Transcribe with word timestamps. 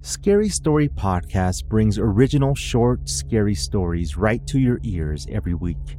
Scary 0.00 0.48
Story 0.48 0.88
Podcast 0.88 1.66
brings 1.66 1.98
original 1.98 2.54
short, 2.54 3.08
scary 3.08 3.54
stories 3.54 4.16
right 4.16 4.46
to 4.46 4.58
your 4.60 4.78
ears 4.84 5.26
every 5.28 5.54
week. 5.54 5.98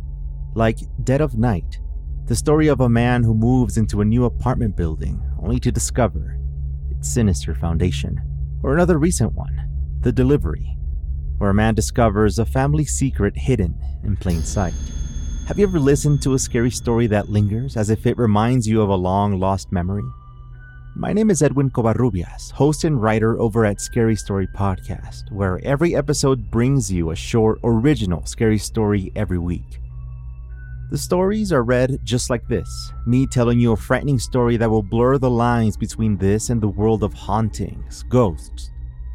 Like 0.56 0.80
Dead 1.04 1.20
of 1.20 1.38
Night, 1.38 1.80
the 2.26 2.36
story 2.36 2.70
of 2.70 2.80
a 2.80 2.88
man 2.88 3.24
who 3.24 3.34
moves 3.34 3.78
into 3.78 4.00
a 4.00 4.06
new 4.06 4.24
apartment 4.24 4.78
building 4.78 5.22
only 5.44 5.60
to 5.60 5.72
discover 5.72 6.40
its 6.90 7.12
sinister 7.12 7.54
foundation. 7.54 8.22
Or 8.64 8.74
another 8.74 8.98
recent 8.98 9.34
one, 9.34 9.68
The 10.00 10.14
Delivery, 10.14 10.78
where 11.38 11.50
a 11.50 11.54
man 11.54 11.76
discovers 11.76 12.40
a 12.40 12.46
family 12.46 12.86
secret 12.86 13.36
hidden 13.36 13.78
in 14.06 14.16
plain 14.16 14.44
sight. 14.44 14.74
Have 15.48 15.60
you 15.60 15.68
ever 15.68 15.80
listened 15.80 16.22
to 16.22 16.36
a 16.36 16.40
scary 16.40 16.72
story 16.72 17.08
that 17.08 17.30
lingers 17.30 17.76
as 17.76 17.90
if 17.90 18.06
it 18.06 18.18
reminds 18.18 18.66
you 18.66 18.82
of 18.82 18.90
a 18.90 18.96
long 18.96 19.40
lost 19.40 19.74
memory? 19.74 20.04
My 20.96 21.14
name 21.14 21.30
is 21.30 21.42
Edwin 21.44 21.70
Covarrubias, 21.70 22.52
host 22.52 22.84
and 22.84 23.02
writer 23.02 23.40
over 23.40 23.64
at 23.64 23.80
Scary 23.80 24.16
Story 24.16 24.48
Podcast, 24.48 25.32
where 25.32 25.64
every 25.64 25.96
episode 25.96 26.50
brings 26.50 26.92
you 26.92 27.12
a 27.12 27.16
short, 27.16 27.60
original 27.64 28.26
scary 28.26 28.58
story 28.58 29.12
every 29.16 29.38
week. 29.38 29.80
The 30.90 30.98
stories 30.98 31.54
are 31.54 31.64
read 31.64 32.00
just 32.04 32.30
like 32.32 32.46
this 32.48 32.92
me 33.06 33.28
telling 33.28 33.60
you 33.60 33.72
a 33.72 33.78
frightening 33.78 34.18
story 34.20 34.58
that 34.58 34.70
will 34.70 34.84
blur 34.84 35.20
the 35.20 35.30
lines 35.30 35.78
between 35.78 36.18
this 36.18 36.50
and 36.50 36.60
the 36.60 36.68
world 36.68 37.04
of 37.04 37.14
hauntings, 37.14 38.04
ghosts, 38.10 38.72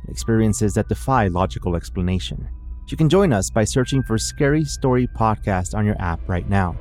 experiences 0.08 0.74
that 0.74 0.88
defy 0.88 1.26
logical 1.26 1.74
explanation. 1.76 2.48
You 2.88 2.96
can 2.96 3.08
join 3.08 3.32
us 3.32 3.50
by 3.50 3.64
searching 3.64 4.02
for 4.04 4.16
Scary 4.16 4.64
Story 4.64 5.08
Podcast 5.08 5.74
on 5.74 5.84
your 5.84 6.00
app 6.00 6.20
right 6.28 6.48
now. 6.48 6.76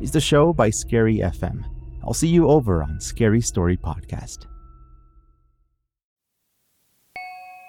It's 0.00 0.10
the 0.10 0.20
show 0.20 0.52
by 0.52 0.70
Scary 0.70 1.18
FM. 1.18 1.64
I'll 2.06 2.14
see 2.14 2.28
you 2.28 2.48
over 2.48 2.84
on 2.84 3.00
Scary 3.00 3.40
Story 3.40 3.76
Podcast. 3.76 4.46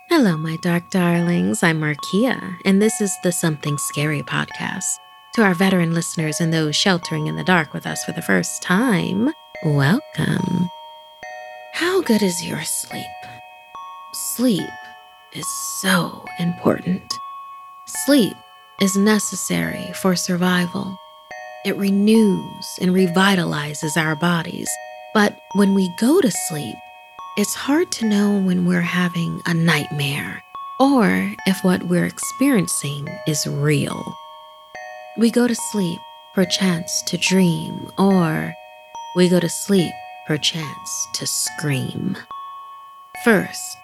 Hello, 0.09 0.37
my 0.37 0.57
dark 0.61 0.89
darlings. 0.91 1.63
I'm 1.63 1.81
Markia, 1.81 2.55
and 2.63 2.79
this 2.79 3.01
is 3.01 3.11
the 3.23 3.31
Something 3.31 3.77
Scary 3.79 4.21
podcast. 4.21 4.85
To 5.35 5.43
our 5.43 5.55
veteran 5.55 5.93
listeners 5.93 6.39
and 6.39 6.53
those 6.53 6.75
sheltering 6.75 7.27
in 7.27 7.35
the 7.35 7.43
dark 7.43 7.73
with 7.73 7.87
us 7.87 8.03
for 8.05 8.11
the 8.11 8.21
first 8.21 8.61
time, 8.61 9.31
welcome. 9.65 10.69
How 11.73 12.01
good 12.03 12.21
is 12.21 12.45
your 12.45 12.63
sleep? 12.63 13.05
Sleep 14.35 14.69
is 15.33 15.47
so 15.81 16.25
important. 16.39 17.11
Sleep 18.05 18.35
is 18.81 18.95
necessary 18.95 19.91
for 19.93 20.15
survival. 20.15 20.97
It 21.67 21.75
renews 21.75 22.79
and 22.79 22.91
revitalizes 22.91 23.97
our 23.97 24.15
bodies. 24.15 24.69
But 25.13 25.37
when 25.55 25.73
we 25.73 25.93
go 25.99 26.21
to 26.21 26.31
sleep, 26.47 26.77
it's 27.35 27.55
hard 27.55 27.91
to 27.91 28.05
know 28.05 28.39
when 28.39 28.65
we're 28.65 28.79
having 28.79 29.41
a 29.45 29.53
nightmare 29.53 30.41
or 30.79 31.29
if 31.45 31.65
what 31.65 31.83
we're 31.83 32.05
experiencing 32.05 33.09
is 33.27 33.45
real. 33.45 34.15
We 35.17 35.29
go 35.29 35.45
to 35.45 35.55
sleep 35.73 35.99
perchance 36.33 37.03
to 37.07 37.17
dream, 37.17 37.91
or 37.97 38.53
we 39.17 39.27
go 39.27 39.41
to 39.41 39.49
sleep 39.49 39.91
perchance 40.25 41.07
to 41.15 41.27
scream. 41.27 42.15
First, 43.25 43.77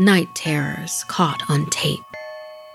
night 0.00 0.34
terrors 0.34 1.04
caught 1.06 1.48
on 1.48 1.70
tape, 1.70 2.00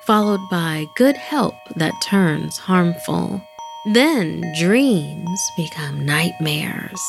followed 0.06 0.48
by 0.50 0.88
good 0.96 1.18
help 1.18 1.56
that 1.76 2.02
turns 2.02 2.58
harmful. 2.58 3.46
Then 3.86 4.42
dreams 4.58 5.40
become 5.56 6.06
nightmares. 6.06 7.00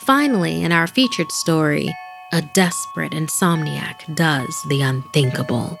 Finally, 0.00 0.64
in 0.64 0.72
our 0.72 0.88
featured 0.88 1.30
story, 1.30 1.88
a 2.32 2.42
desperate 2.42 3.12
insomniac 3.12 4.12
does 4.16 4.60
the 4.68 4.82
unthinkable. 4.82 5.78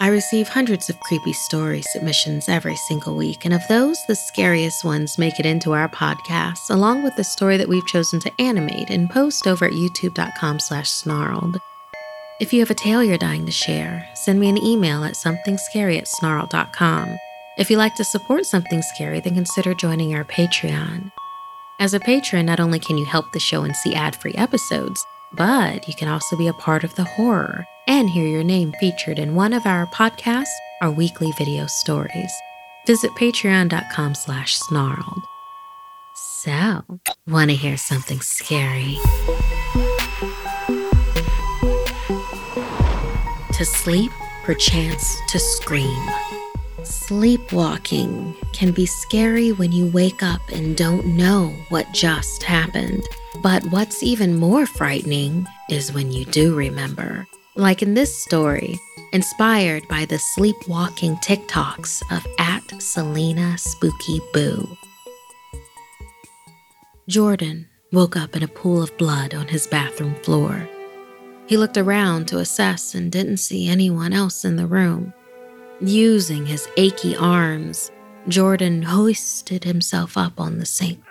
I 0.00 0.08
receive 0.08 0.48
hundreds 0.48 0.88
of 0.88 0.98
creepy 1.00 1.34
story 1.34 1.82
submissions 1.82 2.48
every 2.48 2.76
single 2.76 3.14
week, 3.14 3.44
and 3.44 3.52
of 3.52 3.60
those, 3.68 3.98
the 4.08 4.16
scariest 4.16 4.84
ones 4.84 5.18
make 5.18 5.38
it 5.38 5.44
into 5.44 5.72
our 5.74 5.88
podcast, 5.88 6.70
along 6.70 7.02
with 7.02 7.14
the 7.16 7.22
story 7.22 7.58
that 7.58 7.68
we've 7.68 7.86
chosen 7.86 8.20
to 8.20 8.32
animate 8.40 8.88
and 8.88 9.10
post 9.10 9.46
over 9.46 9.66
at 9.66 9.72
youtube.com 9.72 10.60
slash 10.60 10.88
snarled. 10.88 11.58
If 12.40 12.54
you 12.54 12.60
have 12.60 12.70
a 12.70 12.74
tale 12.74 13.04
you're 13.04 13.18
dying 13.18 13.44
to 13.44 13.52
share, 13.52 14.08
send 14.14 14.40
me 14.40 14.48
an 14.48 14.64
email 14.64 15.04
at 15.04 15.14
somethingscary 15.14 15.98
at. 16.00 17.18
If 17.58 17.70
you'd 17.70 17.76
like 17.76 17.94
to 17.96 18.04
support 18.04 18.46
Something 18.46 18.80
Scary, 18.80 19.20
then 19.20 19.34
consider 19.34 19.74
joining 19.74 20.14
our 20.14 20.24
Patreon. 20.24 21.12
As 21.78 21.92
a 21.92 22.00
patron, 22.00 22.46
not 22.46 22.60
only 22.60 22.78
can 22.78 22.96
you 22.96 23.04
help 23.04 23.30
the 23.32 23.40
show 23.40 23.62
and 23.62 23.76
see 23.76 23.94
ad 23.94 24.16
free 24.16 24.32
episodes, 24.34 25.04
but 25.34 25.86
you 25.86 25.94
can 25.94 26.08
also 26.08 26.36
be 26.36 26.48
a 26.48 26.54
part 26.54 26.82
of 26.82 26.94
the 26.94 27.04
horror 27.04 27.66
and 27.86 28.08
hear 28.08 28.26
your 28.26 28.42
name 28.42 28.72
featured 28.80 29.18
in 29.18 29.34
one 29.34 29.52
of 29.52 29.66
our 29.66 29.86
podcasts 29.88 30.46
or 30.80 30.90
weekly 30.90 31.30
video 31.32 31.66
stories. 31.66 32.32
Visit 32.86 33.10
patreon.com 33.12 34.14
slash 34.14 34.56
snarled. 34.56 35.22
So, 36.14 36.84
want 37.26 37.50
to 37.50 37.56
hear 37.56 37.76
something 37.76 38.20
scary? 38.20 38.96
To 43.52 43.64
sleep, 43.64 44.10
perchance 44.42 45.16
to 45.28 45.38
scream. 45.38 46.08
Sleepwalking 46.84 48.34
can 48.52 48.72
be 48.72 48.86
scary 48.86 49.52
when 49.52 49.70
you 49.70 49.86
wake 49.92 50.22
up 50.22 50.40
and 50.52 50.76
don't 50.76 51.06
know 51.16 51.54
what 51.68 51.92
just 51.92 52.42
happened. 52.42 53.02
But 53.42 53.64
what's 53.66 54.02
even 54.02 54.36
more 54.36 54.66
frightening 54.66 55.46
is 55.70 55.92
when 55.92 56.10
you 56.10 56.24
do 56.24 56.54
remember. 56.54 57.26
Like 57.54 57.82
in 57.82 57.94
this 57.94 58.16
story, 58.16 58.78
inspired 59.12 59.86
by 59.88 60.06
the 60.06 60.18
sleepwalking 60.18 61.16
TikToks 61.16 62.02
of 62.10 62.26
at 62.38 62.82
Celina 62.82 63.56
Spooky 63.58 64.20
Boo. 64.32 64.76
Jordan 67.08 67.68
woke 67.92 68.16
up 68.16 68.34
in 68.34 68.42
a 68.42 68.48
pool 68.48 68.82
of 68.82 68.96
blood 68.96 69.34
on 69.34 69.48
his 69.48 69.66
bathroom 69.66 70.14
floor. 70.22 70.68
He 71.46 71.56
looked 71.56 71.76
around 71.76 72.26
to 72.28 72.38
assess 72.38 72.94
and 72.94 73.12
didn't 73.12 73.36
see 73.36 73.68
anyone 73.68 74.12
else 74.12 74.44
in 74.44 74.56
the 74.56 74.66
room. 74.66 75.12
Using 75.82 76.46
his 76.46 76.68
achy 76.76 77.16
arms, 77.16 77.90
Jordan 78.28 78.82
hoisted 78.82 79.64
himself 79.64 80.16
up 80.16 80.38
on 80.38 80.58
the 80.58 80.66
sink. 80.66 81.02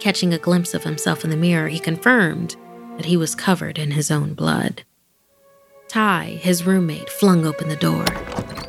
Catching 0.00 0.34
a 0.34 0.38
glimpse 0.38 0.74
of 0.74 0.82
himself 0.82 1.22
in 1.22 1.30
the 1.30 1.36
mirror, 1.36 1.68
he 1.68 1.78
confirmed 1.78 2.56
that 2.96 3.04
he 3.04 3.16
was 3.16 3.36
covered 3.36 3.78
in 3.78 3.92
his 3.92 4.10
own 4.10 4.34
blood. 4.34 4.82
Ty, 5.86 6.40
his 6.40 6.66
roommate, 6.66 7.08
flung 7.08 7.46
open 7.46 7.68
the 7.68 7.76
door. 7.76 8.04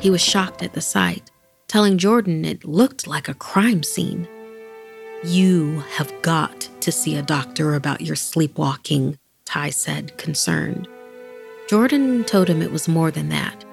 He 0.00 0.08
was 0.08 0.20
shocked 0.20 0.62
at 0.62 0.74
the 0.74 0.80
sight, 0.80 1.32
telling 1.66 1.98
Jordan 1.98 2.44
it 2.44 2.64
looked 2.64 3.08
like 3.08 3.28
a 3.28 3.34
crime 3.34 3.82
scene. 3.82 4.28
You 5.24 5.80
have 5.96 6.12
got 6.22 6.68
to 6.80 6.92
see 6.92 7.16
a 7.16 7.22
doctor 7.22 7.74
about 7.74 8.02
your 8.02 8.14
sleepwalking, 8.14 9.18
Ty 9.44 9.70
said, 9.70 10.16
concerned. 10.16 10.86
Jordan 11.68 12.22
told 12.22 12.48
him 12.48 12.62
it 12.62 12.70
was 12.70 12.86
more 12.86 13.10
than 13.10 13.30
that. 13.30 13.64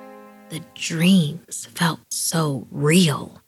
The 0.50 0.62
dreams 0.76 1.66
felt 1.74 2.02
so 2.12 2.68
real. 2.70 3.42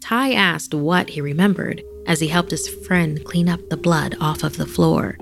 Ty 0.00 0.32
asked 0.32 0.72
what 0.72 1.10
he 1.10 1.20
remembered 1.20 1.82
as 2.06 2.20
he 2.20 2.28
helped 2.28 2.50
his 2.50 2.68
friend 2.86 3.22
clean 3.24 3.50
up 3.50 3.68
the 3.68 3.76
blood 3.76 4.16
off 4.18 4.42
of 4.42 4.56
the 4.56 4.66
floor. 4.66 5.18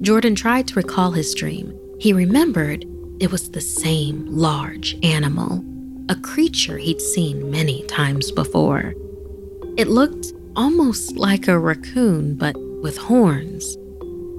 Jordan 0.00 0.34
tried 0.34 0.66
to 0.68 0.74
recall 0.74 1.12
his 1.12 1.34
dream. 1.34 1.78
He 2.00 2.12
remembered 2.12 2.84
it 3.20 3.30
was 3.30 3.50
the 3.50 3.60
same 3.60 4.26
large 4.26 4.96
animal, 5.04 5.64
a 6.08 6.16
creature 6.16 6.78
he'd 6.78 7.00
seen 7.00 7.50
many 7.50 7.84
times 7.86 8.32
before. 8.32 8.92
It 9.76 9.86
looked 9.86 10.32
almost 10.56 11.16
like 11.16 11.46
a 11.46 11.58
raccoon, 11.58 12.34
but 12.34 12.56
with 12.82 12.96
horns. 12.96 13.76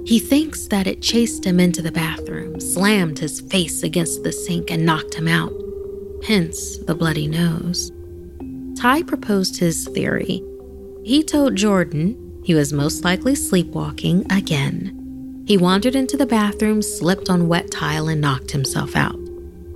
He 0.05 0.19
thinks 0.19 0.67
that 0.67 0.87
it 0.87 1.01
chased 1.01 1.45
him 1.45 1.59
into 1.59 1.81
the 1.81 1.91
bathroom, 1.91 2.59
slammed 2.59 3.17
his 3.17 3.39
face 3.41 3.81
against 3.81 4.23
the 4.23 4.33
sink, 4.33 4.69
and 4.69 4.85
knocked 4.85 5.15
him 5.15 5.27
out, 5.27 5.53
hence 6.23 6.77
the 6.77 6.95
bloody 6.95 7.27
nose. 7.27 7.91
Ty 8.77 9.03
proposed 9.03 9.59
his 9.59 9.87
theory. 9.89 10.43
He 11.03 11.23
told 11.23 11.55
Jordan 11.55 12.41
he 12.43 12.53
was 12.53 12.73
most 12.73 13.03
likely 13.03 13.35
sleepwalking 13.35 14.31
again. 14.31 15.43
He 15.47 15.57
wandered 15.57 15.95
into 15.95 16.17
the 16.17 16.25
bathroom, 16.25 16.81
slipped 16.81 17.29
on 17.29 17.47
wet 17.47 17.71
tile, 17.71 18.07
and 18.07 18.21
knocked 18.21 18.51
himself 18.51 18.95
out. 18.95 19.19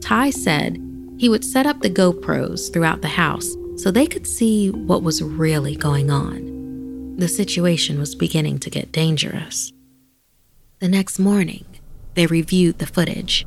Ty 0.02 0.32
said 0.32 0.78
he 1.18 1.30
would 1.30 1.46
set 1.46 1.66
up 1.66 1.82
the 1.82 1.90
GoPros 1.90 2.72
throughout 2.72 3.02
the 3.02 3.08
house 3.08 3.56
so 3.76 3.92
they 3.92 4.08
could 4.08 4.28
see 4.28 4.72
what 4.72 5.04
was 5.04 5.22
really 5.22 5.76
going 5.76 6.10
on. 6.10 7.16
The 7.18 7.28
situation 7.28 8.00
was 8.00 8.16
beginning 8.16 8.60
to 8.60 8.70
get 8.70 8.92
dangerous. 8.92 9.72
The 10.80 10.88
next 10.88 11.20
morning, 11.20 11.66
they 12.16 12.26
reviewed 12.26 12.80
the 12.80 12.88
footage. 12.88 13.46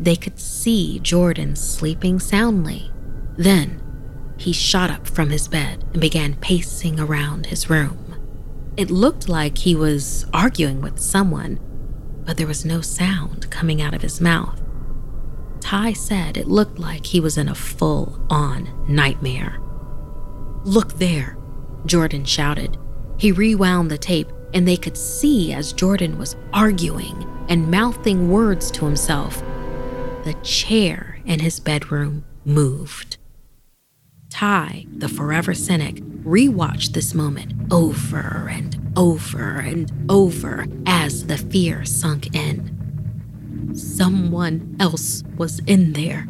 They 0.00 0.16
could 0.16 0.40
see 0.40 0.98
Jordan 1.00 1.54
sleeping 1.54 2.18
soundly. 2.20 2.90
Then, 3.36 3.82
he 4.38 4.50
shot 4.50 4.90
up 4.90 5.06
from 5.06 5.28
his 5.28 5.46
bed 5.46 5.84
and 5.92 6.00
began 6.00 6.36
pacing 6.36 6.98
around 6.98 7.46
his 7.46 7.68
room. 7.68 7.98
It 8.78 8.90
looked 8.90 9.28
like 9.28 9.58
he 9.58 9.74
was 9.74 10.24
arguing 10.32 10.80
with 10.80 10.98
someone, 10.98 11.60
but 12.24 12.38
there 12.38 12.46
was 12.46 12.64
no 12.64 12.80
sound 12.80 13.50
coming 13.50 13.82
out 13.82 13.92
of 13.92 14.00
his 14.00 14.22
mouth. 14.22 14.62
Ty 15.60 15.92
said 15.92 16.38
it 16.38 16.48
looked 16.48 16.78
like 16.78 17.04
he 17.04 17.20
was 17.20 17.36
in 17.36 17.48
a 17.48 17.54
full 17.54 18.26
on 18.30 18.70
nightmare. 18.88 19.60
Look 20.64 20.94
there, 20.94 21.36
Jordan 21.84 22.24
shouted. 22.24 22.78
He 23.18 23.32
rewound 23.32 23.90
the 23.90 23.98
tape, 23.98 24.32
and 24.54 24.66
they 24.66 24.78
could 24.78 24.96
see 24.96 25.52
as 25.52 25.74
Jordan 25.74 26.16
was 26.16 26.36
arguing 26.54 27.26
and 27.50 27.70
mouthing 27.70 28.30
words 28.30 28.70
to 28.70 28.86
himself. 28.86 29.42
The 30.24 30.34
chair 30.42 31.18
in 31.24 31.40
his 31.40 31.60
bedroom 31.60 32.24
moved. 32.44 33.16
Ty, 34.28 34.86
the 34.94 35.08
forever 35.08 35.54
cynic, 35.54 35.96
rewatched 36.22 36.92
this 36.92 37.14
moment 37.14 37.54
over 37.72 38.48
and 38.50 38.92
over 38.96 39.60
and 39.60 39.90
over 40.10 40.66
as 40.86 41.26
the 41.26 41.38
fear 41.38 41.84
sunk 41.86 42.34
in. 42.34 43.72
Someone 43.74 44.76
else 44.78 45.22
was 45.36 45.60
in 45.60 45.94
there. 45.94 46.26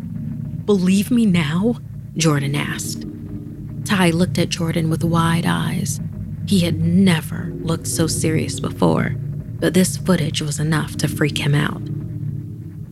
Believe 0.65 1.11
me 1.11 1.27
now? 1.27 1.77
Jordan 2.17 2.55
asked. 2.55 3.05
Ty 3.85 4.11
looked 4.11 4.39
at 4.39 4.51
Jordan 4.51 4.89
with 4.89 5.03
wide 5.03 5.47
eyes. 5.47 6.01
He 6.47 6.61
had 6.61 6.81
never 6.81 7.53
looked 7.61 7.89
so 7.89 8.07
serious 8.07 8.61
before, 8.61 9.17
but 9.59 9.75
this 9.75 9.97
footage 9.97 10.43
was 10.43 10.61
enough 10.61 10.97
to 10.99 11.09
freak 11.09 11.39
him 11.39 11.55
out. 11.55 11.83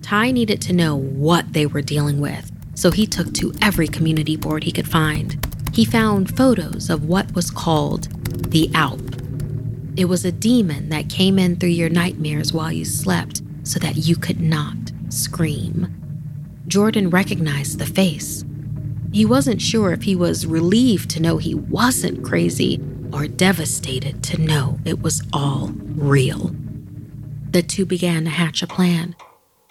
Ty 0.03 0.31
needed 0.31 0.61
to 0.63 0.73
know 0.73 0.97
what 0.97 1.53
they 1.53 1.67
were 1.67 1.83
dealing 1.83 2.21
with, 2.21 2.51
so 2.75 2.91
he 2.91 3.07
took 3.07 3.35
to 3.35 3.53
every 3.61 3.89
community 3.89 4.37
board 4.37 4.65
he 4.65 4.73
could 4.73 4.89
find. 4.89 5.45
He 5.73 5.85
found 5.85 6.37
photos 6.37 6.91
of 6.91 7.05
what 7.05 7.35
was 7.35 7.51
called 7.51 8.09
the 8.51 8.71
Alp. 8.75 9.01
It 9.97 10.07
was 10.07 10.25
a 10.25 10.33
demon 10.33 10.89
that 10.91 11.09
came 11.09 11.39
in 11.39 11.57
through 11.57 11.71
your 11.71 11.91
nightmares 11.91 12.53
while 12.53 12.73
you 12.73 12.85
slept 12.85 13.43
so 13.65 13.79
that 13.81 13.97
you 13.97 14.17
could 14.17 14.41
not 14.41 14.77
scream. 15.09 15.95
Jordan 16.67 17.11
recognized 17.11 17.79
the 17.79 17.87
face. 17.87 18.45
He 19.13 19.25
wasn't 19.25 19.63
sure 19.63 19.93
if 19.93 20.03
he 20.03 20.15
was 20.15 20.47
relieved 20.47 21.11
to 21.11 21.21
know 21.21 21.39
he 21.39 21.55
wasn't 21.55 22.25
crazy 22.25 22.81
or 23.13 23.27
devastated 23.27 24.23
to 24.25 24.41
know 24.41 24.79
it 24.85 25.03
was 25.03 25.23
all 25.33 25.73
real. 25.97 26.55
The 27.51 27.63
two 27.63 27.87
began 27.87 28.25
to 28.25 28.31
hatch 28.31 28.63
a 28.63 28.67
plan. 28.67 29.17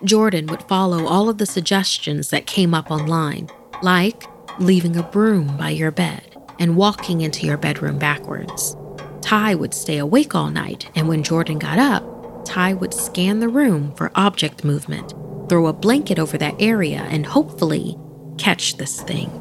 Jordan 0.03 0.45
would 0.47 0.61
follow 0.63 1.07
all 1.07 1.27
of 1.27 1.39
the 1.39 1.45
suggestions 1.47 2.29
that 2.29 2.45
came 2.45 2.75
up 2.75 2.91
online, 2.91 3.49
like 3.81 4.25
leaving 4.59 4.95
a 4.95 5.01
broom 5.01 5.57
by 5.57 5.71
your 5.71 5.89
bed 5.89 6.35
and 6.59 6.77
walking 6.77 7.21
into 7.21 7.47
your 7.47 7.57
bedroom 7.57 7.97
backwards. 7.97 8.75
Ty 9.21 9.55
would 9.55 9.73
stay 9.73 9.97
awake 9.97 10.35
all 10.35 10.51
night, 10.51 10.89
and 10.95 11.07
when 11.07 11.23
Jordan 11.23 11.57
got 11.57 11.79
up, 11.79 12.45
Ty 12.45 12.75
would 12.75 12.93
scan 12.93 13.39
the 13.39 13.49
room 13.49 13.93
for 13.95 14.11
object 14.13 14.63
movement, 14.63 15.15
throw 15.49 15.65
a 15.65 15.73
blanket 15.73 16.19
over 16.19 16.37
that 16.37 16.55
area, 16.59 17.07
and 17.09 17.25
hopefully 17.25 17.97
catch 18.37 18.77
this 18.77 19.01
thing. 19.01 19.31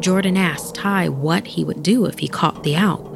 Jordan 0.00 0.36
asked 0.36 0.74
Ty 0.74 1.10
what 1.10 1.46
he 1.46 1.64
would 1.64 1.82
do 1.82 2.06
if 2.06 2.18
he 2.18 2.26
caught 2.26 2.64
the 2.64 2.74
Alp. 2.74 3.08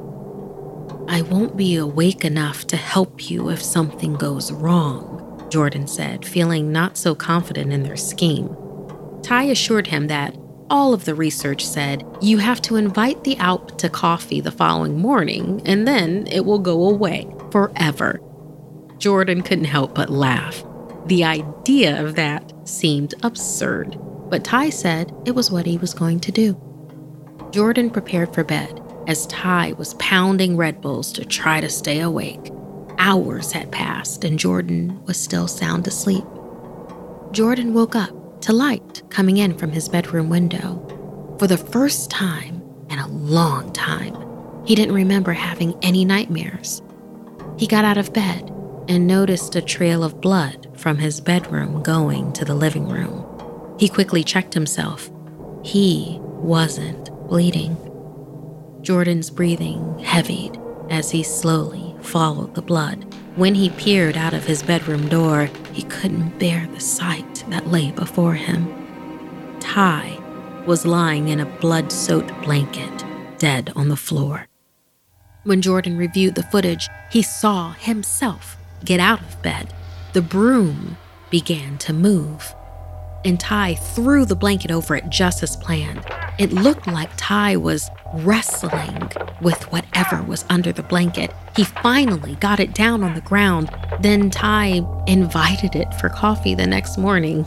I 1.08 1.22
won't 1.22 1.56
be 1.56 1.74
awake 1.74 2.24
enough 2.24 2.66
to 2.68 2.76
help 2.76 3.28
you 3.28 3.50
if 3.50 3.60
something 3.60 4.14
goes 4.14 4.52
wrong, 4.52 5.07
Jordan 5.50 5.86
said, 5.86 6.24
feeling 6.24 6.72
not 6.72 6.96
so 6.96 7.14
confident 7.14 7.72
in 7.72 7.82
their 7.82 7.96
scheme. 7.96 8.54
Ty 9.22 9.44
assured 9.44 9.86
him 9.86 10.06
that 10.08 10.36
all 10.70 10.92
of 10.92 11.04
the 11.04 11.14
research 11.14 11.66
said 11.66 12.04
you 12.20 12.38
have 12.38 12.60
to 12.62 12.76
invite 12.76 13.24
the 13.24 13.36
Alp 13.38 13.78
to 13.78 13.88
coffee 13.88 14.40
the 14.40 14.50
following 14.50 14.98
morning 14.98 15.62
and 15.64 15.88
then 15.88 16.26
it 16.26 16.44
will 16.44 16.58
go 16.58 16.88
away 16.88 17.26
forever. 17.50 18.20
Jordan 18.98 19.42
couldn't 19.42 19.64
help 19.64 19.94
but 19.94 20.10
laugh. 20.10 20.64
The 21.06 21.24
idea 21.24 22.04
of 22.04 22.16
that 22.16 22.52
seemed 22.68 23.14
absurd, 23.22 23.98
but 24.28 24.44
Ty 24.44 24.70
said 24.70 25.14
it 25.24 25.34
was 25.34 25.50
what 25.50 25.64
he 25.64 25.78
was 25.78 25.94
going 25.94 26.20
to 26.20 26.32
do. 26.32 26.60
Jordan 27.50 27.88
prepared 27.88 28.34
for 28.34 28.44
bed 28.44 28.82
as 29.06 29.26
Ty 29.28 29.72
was 29.78 29.94
pounding 29.94 30.56
Red 30.56 30.82
Bulls 30.82 31.12
to 31.12 31.24
try 31.24 31.62
to 31.62 31.68
stay 31.70 32.00
awake. 32.00 32.50
Hours 32.98 33.52
had 33.52 33.70
passed 33.70 34.24
and 34.24 34.38
Jordan 34.38 35.04
was 35.04 35.16
still 35.16 35.46
sound 35.46 35.86
asleep. 35.86 36.24
Jordan 37.30 37.72
woke 37.72 37.94
up 37.94 38.40
to 38.42 38.52
light 38.52 39.02
coming 39.08 39.36
in 39.36 39.56
from 39.56 39.70
his 39.70 39.88
bedroom 39.88 40.28
window. 40.28 40.84
For 41.38 41.46
the 41.46 41.56
first 41.56 42.10
time 42.10 42.62
in 42.90 42.98
a 42.98 43.08
long 43.08 43.72
time, 43.72 44.16
he 44.66 44.74
didn't 44.74 44.94
remember 44.94 45.32
having 45.32 45.78
any 45.82 46.04
nightmares. 46.04 46.82
He 47.56 47.66
got 47.66 47.84
out 47.84 47.98
of 47.98 48.12
bed 48.12 48.52
and 48.88 49.06
noticed 49.06 49.54
a 49.54 49.62
trail 49.62 50.02
of 50.02 50.20
blood 50.20 50.68
from 50.76 50.98
his 50.98 51.20
bedroom 51.20 51.82
going 51.82 52.32
to 52.32 52.44
the 52.44 52.54
living 52.54 52.88
room. 52.88 53.24
He 53.78 53.88
quickly 53.88 54.24
checked 54.24 54.54
himself. 54.54 55.10
He 55.62 56.18
wasn't 56.20 57.10
bleeding. 57.28 57.76
Jordan's 58.82 59.30
breathing 59.30 59.98
heavied 59.98 60.58
as 60.90 61.10
he 61.10 61.22
slowly 61.22 61.87
followed 62.02 62.54
the 62.54 62.62
blood. 62.62 63.04
When 63.36 63.54
he 63.54 63.70
peered 63.70 64.16
out 64.16 64.34
of 64.34 64.44
his 64.44 64.62
bedroom 64.62 65.08
door, 65.08 65.50
he 65.72 65.82
couldn't 65.82 66.38
bear 66.38 66.66
the 66.66 66.80
sight 66.80 67.44
that 67.48 67.68
lay 67.68 67.92
before 67.92 68.34
him. 68.34 68.66
Ty 69.60 70.18
was 70.66 70.86
lying 70.86 71.28
in 71.28 71.40
a 71.40 71.58
blood 71.60 71.92
soaked 71.92 72.32
blanket, 72.42 73.04
dead 73.38 73.72
on 73.76 73.88
the 73.88 73.96
floor. 73.96 74.46
When 75.44 75.62
Jordan 75.62 75.96
reviewed 75.96 76.34
the 76.34 76.42
footage, 76.42 76.88
he 77.10 77.22
saw 77.22 77.72
himself 77.72 78.56
get 78.84 79.00
out 79.00 79.20
of 79.20 79.42
bed. 79.42 79.72
The 80.12 80.22
broom 80.22 80.96
began 81.30 81.78
to 81.78 81.92
move 81.92 82.54
and 83.24 83.38
Ty 83.38 83.74
threw 83.74 84.24
the 84.24 84.36
blanket 84.36 84.70
over 84.70 84.96
it 84.96 85.08
just 85.08 85.42
as 85.42 85.56
planned. 85.56 86.04
It 86.38 86.52
looked 86.52 86.86
like 86.86 87.10
Ty 87.16 87.56
was 87.56 87.90
wrestling 88.14 89.10
with 89.40 89.70
whatever 89.72 90.22
was 90.22 90.44
under 90.48 90.72
the 90.72 90.82
blanket. 90.82 91.32
He 91.56 91.64
finally 91.64 92.36
got 92.36 92.60
it 92.60 92.74
down 92.74 93.02
on 93.02 93.14
the 93.14 93.20
ground. 93.20 93.70
Then 94.00 94.30
Ty 94.30 94.82
invited 95.06 95.74
it 95.74 95.92
for 95.94 96.08
coffee 96.08 96.54
the 96.54 96.66
next 96.66 96.98
morning. 96.98 97.46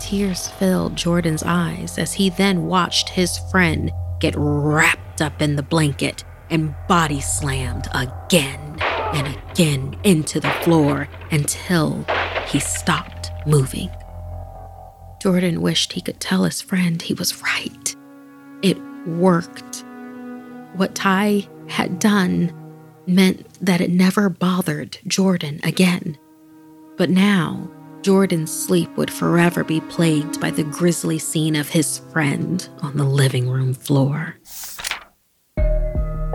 Tears 0.00 0.48
filled 0.48 0.96
Jordan's 0.96 1.42
eyes 1.42 1.98
as 1.98 2.12
he 2.12 2.30
then 2.30 2.66
watched 2.66 3.08
his 3.08 3.38
friend 3.50 3.92
get 4.20 4.34
wrapped 4.36 5.22
up 5.22 5.40
in 5.40 5.56
the 5.56 5.62
blanket 5.62 6.24
and 6.50 6.74
body 6.88 7.20
slammed 7.20 7.88
again 7.94 8.76
and 8.80 9.36
again 9.50 9.98
into 10.04 10.40
the 10.40 10.50
floor 10.62 11.08
until 11.30 12.04
he 12.48 12.60
stopped 12.60 13.30
moving. 13.46 13.90
Jordan 15.20 15.60
wished 15.60 15.92
he 15.92 16.00
could 16.00 16.20
tell 16.20 16.44
his 16.44 16.60
friend 16.60 17.00
he 17.00 17.14
was 17.14 17.42
right. 17.42 17.96
It 18.62 18.78
worked. 19.06 19.84
What 20.74 20.94
Ty 20.94 21.48
had 21.68 21.98
done 21.98 22.52
meant 23.06 23.46
that 23.64 23.80
it 23.80 23.90
never 23.90 24.28
bothered 24.28 24.98
Jordan 25.06 25.60
again. 25.62 26.18
But 26.96 27.10
now, 27.10 27.70
Jordan's 28.02 28.52
sleep 28.52 28.94
would 28.96 29.10
forever 29.10 29.64
be 29.64 29.80
plagued 29.80 30.40
by 30.40 30.50
the 30.50 30.64
grisly 30.64 31.18
scene 31.18 31.56
of 31.56 31.68
his 31.68 31.98
friend 32.12 32.68
on 32.82 32.96
the 32.96 33.04
living 33.04 33.48
room 33.48 33.74
floor. 33.74 34.36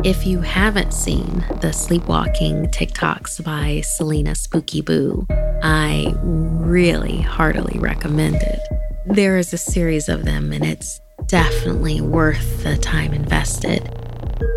If 0.03 0.25
you 0.25 0.41
haven't 0.41 0.93
seen 0.93 1.45
the 1.61 1.71
sleepwalking 1.71 2.67
TikToks 2.67 3.43
by 3.43 3.81
Celina 3.81 4.33
Spooky 4.33 4.81
Boo, 4.81 5.27
I 5.61 6.15
really 6.23 7.21
heartily 7.21 7.77
recommend 7.77 8.37
it. 8.37 8.59
There 9.05 9.37
is 9.37 9.53
a 9.53 9.57
series 9.57 10.09
of 10.09 10.25
them, 10.25 10.51
and 10.51 10.65
it's 10.65 10.99
definitely 11.27 12.01
worth 12.01 12.63
the 12.63 12.77
time 12.77 13.13
invested. 13.13 13.89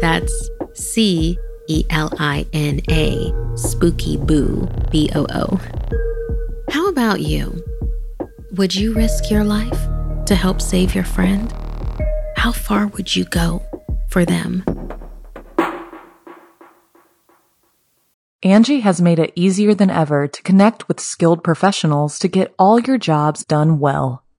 That's 0.01 0.51
C 0.75 1.39
E 1.69 1.85
L 1.91 2.13
I 2.19 2.47
N 2.53 2.81
A, 2.91 3.33
Spooky 3.57 4.17
Boo, 4.17 4.69
B 4.91 5.11
O 5.15 5.27
O. 5.31 5.61
How 6.71 6.89
about 6.89 7.21
you? 7.21 7.63
Would 8.53 8.75
you 8.75 8.95
risk 8.95 9.31
your 9.31 9.45
life 9.45 9.89
to 10.27 10.35
help 10.35 10.61
save 10.61 10.95
your 10.95 11.05
friend? 11.05 11.53
How 12.37 12.53
far 12.53 12.89
would 12.89 13.15
you 13.15 13.25
go 13.25 13.63
for 14.11 14.25
them? 14.25 14.65
Angi 18.45 18.83
has 18.83 19.01
made 19.01 19.19
it 19.19 19.33
easier 19.35 19.75
than 19.75 19.89
ever 19.89 20.29
to 20.29 20.43
connect 20.43 20.87
with 20.87 21.01
skilled 21.01 21.43
professionals 21.43 22.19
to 22.19 22.29
get 22.29 22.55
all 22.59 22.79
your 22.79 22.99
jobs 22.99 23.45
done 23.45 23.79
well. 23.79 24.24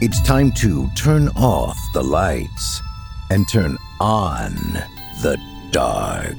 It's 0.00 0.22
time 0.22 0.52
to 0.52 0.88
turn 0.94 1.26
off 1.34 1.76
the 1.92 2.04
lights 2.04 2.80
and 3.30 3.48
turn 3.48 3.76
on 3.98 4.54
the 5.22 5.36
dark. 5.72 6.36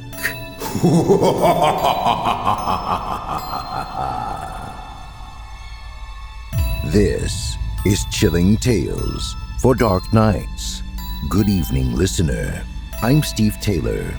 this 6.85 7.57
is 7.85 8.05
Chilling 8.11 8.55
Tales 8.55 9.35
for 9.61 9.75
Dark 9.75 10.13
Nights. 10.13 10.81
Good 11.27 11.49
evening, 11.49 11.93
listener. 11.93 12.63
I'm 13.01 13.21
Steve 13.23 13.59
Taylor, 13.59 14.15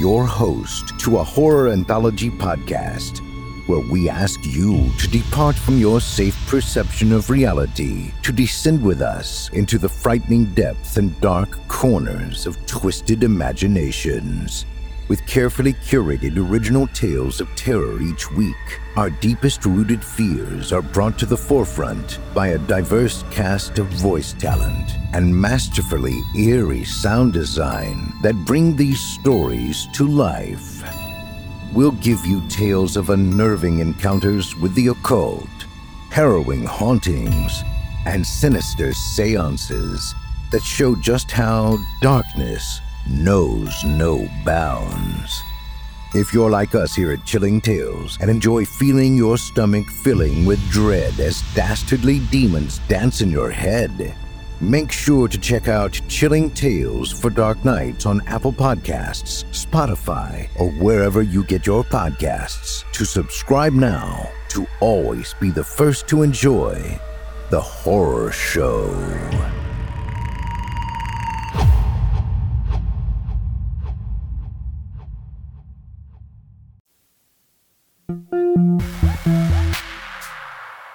your 0.00 0.26
host 0.26 1.00
to 1.00 1.16
a 1.16 1.24
horror 1.24 1.70
anthology 1.70 2.28
podcast 2.28 3.22
where 3.66 3.80
we 3.90 4.08
ask 4.08 4.44
you 4.44 4.90
to 4.98 5.08
depart 5.08 5.56
from 5.56 5.78
your 5.78 6.00
safe 6.00 6.36
perception 6.46 7.12
of 7.12 7.30
reality 7.30 8.12
to 8.22 8.32
descend 8.32 8.82
with 8.82 9.00
us 9.02 9.48
into 9.50 9.78
the 9.78 9.88
frightening 9.88 10.46
depths 10.54 10.96
and 10.96 11.18
dark 11.20 11.58
corners 11.68 12.46
of 12.46 12.64
twisted 12.66 13.22
imaginations. 13.22 14.66
With 15.08 15.26
carefully 15.26 15.74
curated 15.74 16.38
original 16.38 16.86
tales 16.88 17.40
of 17.40 17.54
terror 17.54 18.00
each 18.00 18.30
week, 18.32 18.80
our 18.96 19.10
deepest 19.10 19.66
rooted 19.66 20.02
fears 20.02 20.72
are 20.72 20.80
brought 20.80 21.18
to 21.18 21.26
the 21.26 21.36
forefront 21.36 22.18
by 22.32 22.48
a 22.48 22.58
diverse 22.58 23.24
cast 23.30 23.78
of 23.78 23.88
voice 23.88 24.32
talent 24.32 24.92
and 25.12 25.34
masterfully 25.34 26.18
eerie 26.38 26.84
sound 26.84 27.32
design 27.32 28.12
that 28.22 28.46
bring 28.46 28.76
these 28.76 29.00
stories 29.00 29.86
to 29.92 30.06
life. 30.06 31.01
We'll 31.72 31.92
give 31.92 32.26
you 32.26 32.46
tales 32.48 32.98
of 32.98 33.08
unnerving 33.08 33.78
encounters 33.78 34.54
with 34.54 34.74
the 34.74 34.88
occult, 34.88 35.48
harrowing 36.10 36.64
hauntings, 36.64 37.62
and 38.04 38.26
sinister 38.26 38.92
seances 38.92 40.14
that 40.50 40.62
show 40.62 40.94
just 40.94 41.30
how 41.30 41.78
darkness 42.02 42.80
knows 43.08 43.72
no 43.84 44.28
bounds. 44.44 45.42
If 46.14 46.34
you're 46.34 46.50
like 46.50 46.74
us 46.74 46.94
here 46.94 47.10
at 47.10 47.24
Chilling 47.24 47.58
Tales 47.58 48.18
and 48.20 48.28
enjoy 48.28 48.66
feeling 48.66 49.16
your 49.16 49.38
stomach 49.38 49.86
filling 49.86 50.44
with 50.44 50.60
dread 50.70 51.18
as 51.20 51.42
dastardly 51.54 52.18
demons 52.30 52.80
dance 52.80 53.22
in 53.22 53.30
your 53.30 53.50
head, 53.50 54.14
make 54.62 54.92
sure 54.92 55.26
to 55.26 55.38
check 55.38 55.66
out 55.66 56.00
Chilling 56.08 56.50
Tales 56.50 57.10
for 57.12 57.30
Dark 57.30 57.64
Nights 57.64 58.06
on 58.06 58.20
Apple 58.26 58.52
Podcasts, 58.52 59.44
Spotify, 59.50 60.48
or 60.58 60.70
wherever 60.70 61.22
you 61.22 61.44
get 61.44 61.66
your 61.66 61.82
podcasts 61.82 62.90
to 62.92 63.04
subscribe 63.04 63.72
now 63.72 64.30
to 64.50 64.66
always 64.80 65.34
be 65.34 65.50
the 65.50 65.64
first 65.64 66.06
to 66.08 66.22
enjoy 66.22 66.98
the 67.50 67.60
horror 67.60 68.30
show. 68.30 68.88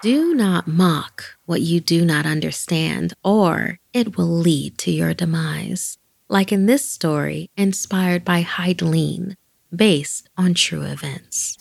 Do 0.02 0.36
not 0.36 0.68
mock 0.68 1.37
what 1.48 1.62
you 1.62 1.80
do 1.80 2.06
not 2.06 2.27
understand, 2.27 3.13
or 3.24 3.80
it 3.94 4.16
will 4.16 4.27
lead 4.27 4.77
to 4.77 4.92
your 4.92 5.16
demise. 5.16 5.98
Like 6.30 6.51
in 6.51 6.68
this 6.68 6.88
story, 6.88 7.50
inspired 7.58 8.24
by 8.24 8.44
Heidelin, 8.44 9.36
based 9.75 10.30
on 10.38 10.54
true 10.54 10.84
events. 10.84 11.58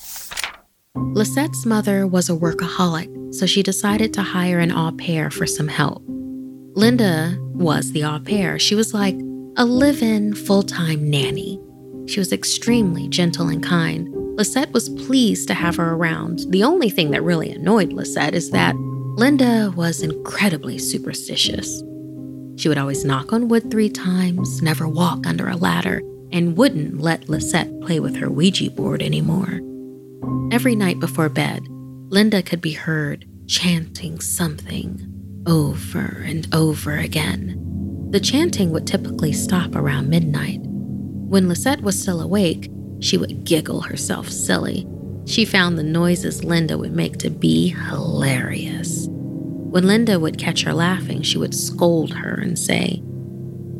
Lisette's 0.95 1.64
mother 1.64 2.07
was 2.07 2.28
a 2.28 2.35
workaholic, 2.35 3.35
so 3.35 3.47
she 3.47 3.62
decided 3.62 4.12
to 4.12 4.23
hire 4.23 4.59
an 4.59 4.73
au 4.73 4.93
pair 4.93 5.31
for 5.31 5.47
some 5.47 5.69
help. 5.69 6.02
Linda 6.07 7.38
was 7.55 7.93
the 7.93 8.05
au 8.05 8.19
pair. 8.19 8.59
She 8.59 8.75
was 8.75 8.93
like 8.93 9.16
a 9.57 9.64
live 9.64 10.02
in 10.02 10.35
full 10.35 10.62
time 10.62 11.09
nanny. 11.09 11.59
She 12.07 12.21
was 12.21 12.33
extremely 12.33 13.09
gentle 13.09 13.49
and 13.49 13.62
kind, 13.62 14.09
Lisette 14.37 14.73
was 14.73 14.90
pleased 14.90 15.49
to 15.49 15.55
have 15.55 15.76
her 15.76 15.95
around. 15.95 16.40
The 16.50 16.62
only 16.62 16.90
thing 16.90 17.11
that 17.12 17.23
really 17.23 17.50
annoyed 17.50 17.95
Lisette 17.95 18.35
is 18.35 18.50
that 18.50 18.76
Linda 19.16 19.73
was 19.75 20.02
incredibly 20.02 20.76
superstitious. 20.76 21.82
She 22.56 22.68
would 22.68 22.76
always 22.76 23.02
knock 23.02 23.32
on 23.32 23.49
wood 23.49 23.70
three 23.70 23.88
times, 23.88 24.61
never 24.61 24.87
walk 24.87 25.26
under 25.26 25.49
a 25.49 25.56
ladder, 25.56 26.02
and 26.32 26.54
wouldn't 26.54 27.00
let 27.00 27.26
Lisette 27.26 27.80
play 27.80 27.99
with 27.99 28.14
her 28.16 28.28
Ouija 28.28 28.70
board 28.70 29.02
anymore. 29.02 29.61
Every 30.52 30.75
night 30.75 31.00
before 31.00 31.30
bed, 31.30 31.66
Linda 32.11 32.42
could 32.42 32.61
be 32.61 32.73
heard 32.73 33.26
chanting 33.46 34.20
something 34.20 35.00
over 35.46 36.23
and 36.26 36.46
over 36.54 36.99
again. 36.99 38.08
The 38.11 38.20
chanting 38.20 38.70
would 38.73 38.87
typically 38.87 39.32
stop 39.32 39.75
around 39.75 40.11
midnight. 40.11 40.61
When 40.61 41.49
Lisette 41.49 41.80
was 41.80 41.99
still 41.99 42.20
awake, 42.20 42.70
she 43.00 43.16
would 43.16 43.44
giggle 43.44 43.80
herself 43.80 44.28
silly. 44.28 44.87
She 45.26 45.44
found 45.44 45.76
the 45.76 45.82
noises 45.82 46.44
Linda 46.44 46.78
would 46.78 46.92
make 46.92 47.18
to 47.18 47.30
be 47.30 47.68
hilarious. 47.68 49.06
When 49.70 49.87
Linda 49.87 50.18
would 50.18 50.38
catch 50.38 50.62
her 50.62 50.73
laughing, 50.73 51.23
she 51.23 51.38
would 51.38 51.54
scold 51.54 52.14
her 52.14 52.35
and 52.35 52.58
say, 52.58 53.02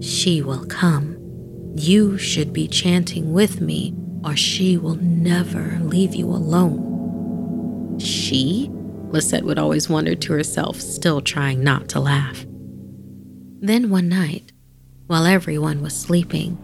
She 0.01 0.43
will 0.43 0.67
come. 0.67 1.17
You 1.75 2.19
should 2.19 2.53
be 2.53 2.69
chanting 2.69 3.33
with 3.33 3.61
me, 3.61 3.95
or 4.25 4.37
she 4.37 4.77
will 4.77 4.97
never 4.97 5.79
leave 5.81 6.15
you 6.15 6.27
alone. 6.27 7.99
She? 7.99 8.71
Lisette 9.11 9.45
would 9.45 9.59
always 9.59 9.89
wonder 9.89 10.15
to 10.15 10.33
herself, 10.33 10.81
still 10.81 11.21
trying 11.21 11.63
not 11.63 11.89
to 11.91 12.01
laugh. 12.01 12.45
Then 13.61 13.89
one 13.89 14.09
night, 14.09 14.53
while 15.07 15.25
everyone 15.25 15.81
was 15.81 15.97
sleeping, 15.97 16.59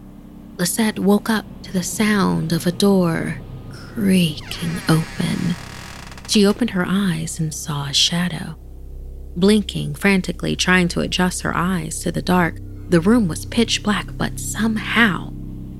Lisette 0.57 0.99
woke 0.99 1.29
up 1.29 1.45
to 1.63 1.73
the 1.73 1.83
sound 1.83 2.51
of 2.51 2.67
a 2.67 2.71
door 2.71 3.39
creaking 3.71 4.71
open. 4.89 5.55
She 6.27 6.45
opened 6.45 6.71
her 6.71 6.85
eyes 6.87 7.39
and 7.39 7.53
saw 7.53 7.87
a 7.87 7.93
shadow. 7.93 8.57
Blinking 9.35 9.95
frantically, 9.95 10.55
trying 10.55 10.87
to 10.89 11.01
adjust 11.01 11.41
her 11.41 11.55
eyes 11.55 11.99
to 11.99 12.11
the 12.11 12.21
dark, 12.21 12.55
the 12.89 13.01
room 13.01 13.27
was 13.27 13.45
pitch 13.45 13.83
black, 13.83 14.07
but 14.17 14.39
somehow 14.39 15.33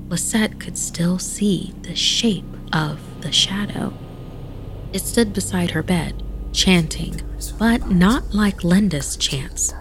Lisette 0.08 0.58
could 0.58 0.76
still 0.76 1.18
see 1.18 1.74
the 1.82 1.94
shape 1.94 2.44
of 2.72 3.00
the 3.20 3.32
shadow. 3.32 3.92
It 4.92 5.00
stood 5.00 5.32
beside 5.32 5.70
her 5.70 5.82
bed, 5.82 6.22
chanting, 6.52 7.20
but 7.58 7.90
not 7.90 8.34
like 8.34 8.64
Linda's 8.64 9.16
chants. 9.16 9.74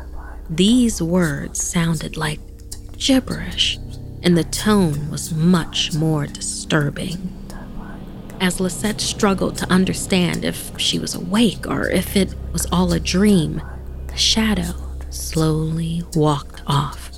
These 0.50 1.02
words 1.02 1.64
sounded 1.64 2.18
like 2.18 2.40
gibberish 2.98 3.80
and 4.24 4.38
the 4.38 4.46
tone 4.46 5.12
was 5.12 5.34
much 5.34 5.94
more 5.94 6.26
disturbing. 6.26 7.43
As 8.44 8.60
Lisette 8.60 9.00
struggled 9.00 9.56
to 9.60 9.72
understand 9.72 10.44
if 10.44 10.78
she 10.78 11.00
was 11.00 11.16
awake 11.16 11.66
or 11.66 11.88
if 11.88 12.18
it 12.18 12.36
was 12.52 12.68
all 12.74 12.92
a 12.92 13.00
dream, 13.00 13.62
the 14.08 14.18
shadow 14.18 14.74
slowly 15.12 16.04
walked 16.14 16.62
off. 16.68 17.10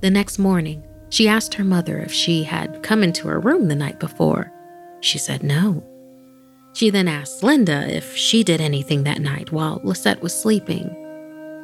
The 0.00 0.10
next 0.10 0.40
morning, 0.40 0.82
she 1.08 1.28
asked 1.28 1.54
her 1.54 1.62
mother 1.62 2.00
if 2.00 2.12
she 2.12 2.42
had 2.42 2.82
come 2.82 3.04
into 3.04 3.28
her 3.28 3.38
room 3.38 3.68
the 3.68 3.76
night 3.76 4.00
before. 4.00 4.50
She 5.00 5.18
said 5.18 5.44
no. 5.44 5.84
She 6.72 6.90
then 6.90 7.06
asked 7.06 7.44
Linda 7.44 7.86
if 7.96 8.16
she 8.16 8.42
did 8.42 8.60
anything 8.60 9.04
that 9.04 9.20
night 9.20 9.52
while 9.52 9.80
Lisette 9.84 10.20
was 10.20 10.34
sleeping. 10.34 10.90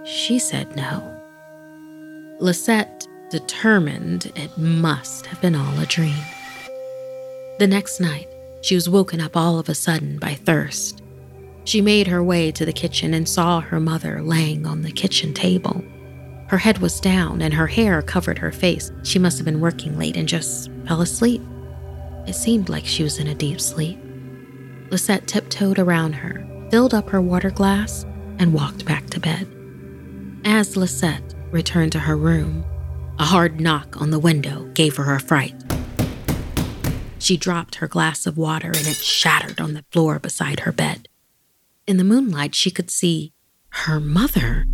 She 0.04 0.38
said 0.38 0.76
no. 0.76 1.02
Lisette 2.38 3.08
determined 3.30 4.30
it 4.36 4.56
must 4.56 5.26
have 5.26 5.40
been 5.40 5.56
all 5.56 5.76
a 5.80 5.86
dream. 5.86 6.22
The 7.58 7.66
next 7.66 7.98
night, 7.98 8.28
she 8.62 8.74
was 8.74 8.88
woken 8.88 9.20
up 9.20 9.36
all 9.36 9.58
of 9.58 9.68
a 9.68 9.74
sudden 9.74 10.18
by 10.18 10.34
thirst. 10.34 11.02
She 11.64 11.80
made 11.80 12.06
her 12.06 12.22
way 12.22 12.50
to 12.52 12.64
the 12.64 12.72
kitchen 12.72 13.14
and 13.14 13.28
saw 13.28 13.60
her 13.60 13.80
mother 13.80 14.22
laying 14.22 14.66
on 14.66 14.82
the 14.82 14.92
kitchen 14.92 15.34
table. 15.34 15.84
Her 16.48 16.58
head 16.58 16.78
was 16.78 17.00
down 17.00 17.42
and 17.42 17.54
her 17.54 17.66
hair 17.66 18.02
covered 18.02 18.38
her 18.38 18.50
face. 18.50 18.90
She 19.04 19.18
must 19.18 19.38
have 19.38 19.44
been 19.44 19.60
working 19.60 19.96
late 19.96 20.16
and 20.16 20.26
just 20.26 20.70
fell 20.86 21.00
asleep. 21.00 21.42
It 22.26 22.34
seemed 22.34 22.68
like 22.68 22.84
she 22.86 23.02
was 23.02 23.18
in 23.18 23.28
a 23.28 23.34
deep 23.34 23.60
sleep. 23.60 23.98
Lisette 24.90 25.28
tiptoed 25.28 25.78
around 25.78 26.14
her, 26.14 26.44
filled 26.70 26.92
up 26.92 27.08
her 27.10 27.20
water 27.20 27.50
glass, 27.50 28.04
and 28.38 28.52
walked 28.52 28.84
back 28.84 29.08
to 29.10 29.20
bed. 29.20 29.46
As 30.44 30.76
Lisette 30.76 31.34
returned 31.50 31.92
to 31.92 32.00
her 32.00 32.16
room, 32.16 32.64
a 33.18 33.24
hard 33.24 33.60
knock 33.60 34.00
on 34.00 34.10
the 34.10 34.18
window 34.18 34.64
gave 34.74 34.96
her 34.96 35.14
a 35.14 35.20
fright. 35.20 35.54
She 37.30 37.36
dropped 37.36 37.76
her 37.76 37.86
glass 37.86 38.26
of 38.26 38.36
water 38.36 38.72
and 38.76 38.88
it 38.88 38.96
shattered 38.96 39.60
on 39.60 39.74
the 39.74 39.84
floor 39.92 40.18
beside 40.18 40.58
her 40.58 40.72
bed. 40.72 41.06
In 41.86 41.96
the 41.96 42.02
moonlight, 42.02 42.56
she 42.56 42.72
could 42.72 42.90
see 42.90 43.32
her 43.68 44.00
mother. 44.00 44.64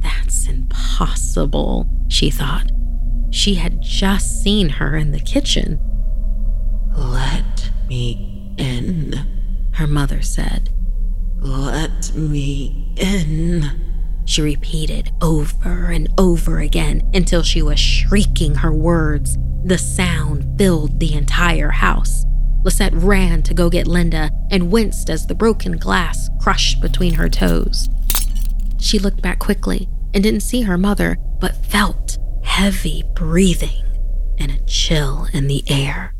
That's 0.00 0.48
impossible, 0.48 1.88
she 2.08 2.28
thought. 2.28 2.72
She 3.30 3.54
had 3.54 3.82
just 3.82 4.42
seen 4.42 4.68
her 4.68 4.96
in 4.96 5.12
the 5.12 5.20
kitchen. 5.20 5.78
Let 6.96 7.70
me 7.88 8.52
in, 8.58 9.14
her 9.74 9.86
mother 9.86 10.22
said. 10.22 10.70
Let 11.38 12.12
me 12.16 12.92
in 12.96 13.89
she 14.30 14.42
repeated 14.42 15.10
over 15.20 15.90
and 15.90 16.08
over 16.16 16.60
again 16.60 17.02
until 17.12 17.42
she 17.42 17.62
was 17.62 17.80
shrieking 17.80 18.54
her 18.54 18.72
words. 18.72 19.36
The 19.64 19.76
sound 19.76 20.56
filled 20.56 21.00
the 21.00 21.14
entire 21.14 21.70
house. 21.70 22.24
Lisette 22.62 22.94
ran 22.94 23.42
to 23.42 23.54
go 23.54 23.68
get 23.68 23.88
Linda 23.88 24.30
and 24.52 24.70
winced 24.70 25.10
as 25.10 25.26
the 25.26 25.34
broken 25.34 25.78
glass 25.78 26.28
crushed 26.40 26.80
between 26.80 27.14
her 27.14 27.28
toes. 27.28 27.88
She 28.78 29.00
looked 29.00 29.20
back 29.20 29.40
quickly 29.40 29.88
and 30.14 30.22
didn't 30.22 30.42
see 30.42 30.62
her 30.62 30.78
mother, 30.78 31.16
but 31.40 31.64
felt 31.66 32.16
heavy 32.44 33.02
breathing 33.14 33.84
and 34.38 34.52
a 34.52 34.64
chill 34.64 35.26
in 35.32 35.48
the 35.48 35.64
air. 35.68 36.14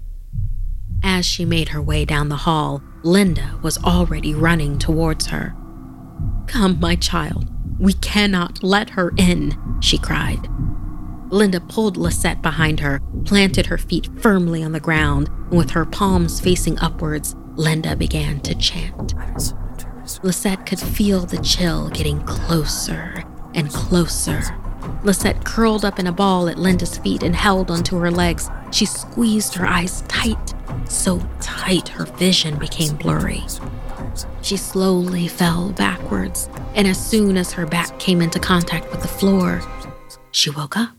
As 1.04 1.24
she 1.24 1.44
made 1.44 1.68
her 1.68 1.80
way 1.80 2.04
down 2.04 2.28
the 2.28 2.36
hall, 2.36 2.82
Linda 3.04 3.60
was 3.62 3.78
already 3.78 4.34
running 4.34 4.78
towards 4.78 5.28
her. 5.28 5.54
Come, 6.48 6.80
my 6.80 6.96
child, 6.96 7.48
we 7.80 7.94
cannot 7.94 8.62
let 8.62 8.90
her 8.90 9.12
in, 9.16 9.56
she 9.80 9.99
cried. 9.99 10.46
Linda 11.30 11.60
pulled 11.60 11.96
Lisette 11.96 12.42
behind 12.42 12.80
her, 12.80 13.00
planted 13.25 13.66
her 13.66 13.78
feet 13.78 14.08
firmly 14.20 14.62
on 14.62 14.72
the 14.72 14.80
ground, 14.80 15.28
and 15.28 15.58
with 15.58 15.70
her 15.70 15.87
palms 15.87 16.40
facing 16.40 16.78
upwards, 16.80 17.34
Linda 17.56 17.96
began 17.96 18.40
to 18.40 18.54
chant. 18.54 19.14
Lisette 20.22 20.66
could 20.66 20.80
feel 20.80 21.20
the 21.20 21.38
chill 21.38 21.88
getting 21.90 22.20
closer 22.22 23.25
and 23.54 23.70
closer. 23.70 24.42
Lisette 25.02 25.44
curled 25.44 25.84
up 25.84 25.99
in 25.99 26.06
a 26.06 26.12
ball 26.12 26.49
at 26.49 26.58
Linda's 26.58 26.99
feet 26.99 27.22
and 27.22 27.34
held 27.34 27.70
onto 27.70 27.96
her 27.99 28.10
legs. 28.10 28.50
She 28.72 28.84
squeezed 28.84 29.54
her 29.54 29.66
eyes 29.66 30.02
tight, 30.08 30.54
so 30.84 31.20
tight 31.40 31.88
her 31.88 32.04
vision 32.04 32.58
became 32.58 32.96
blurry. 32.96 33.42
She 34.42 34.56
slowly 34.56 35.28
fell 35.28 35.70
backwards, 35.72 36.48
and 36.74 36.86
as 36.86 37.04
soon 37.04 37.36
as 37.36 37.52
her 37.52 37.66
back 37.66 37.98
came 37.98 38.20
into 38.20 38.38
contact 38.38 38.90
with 38.90 39.02
the 39.02 39.08
floor, 39.08 39.60
she 40.32 40.50
woke 40.50 40.76
up. 40.76 40.96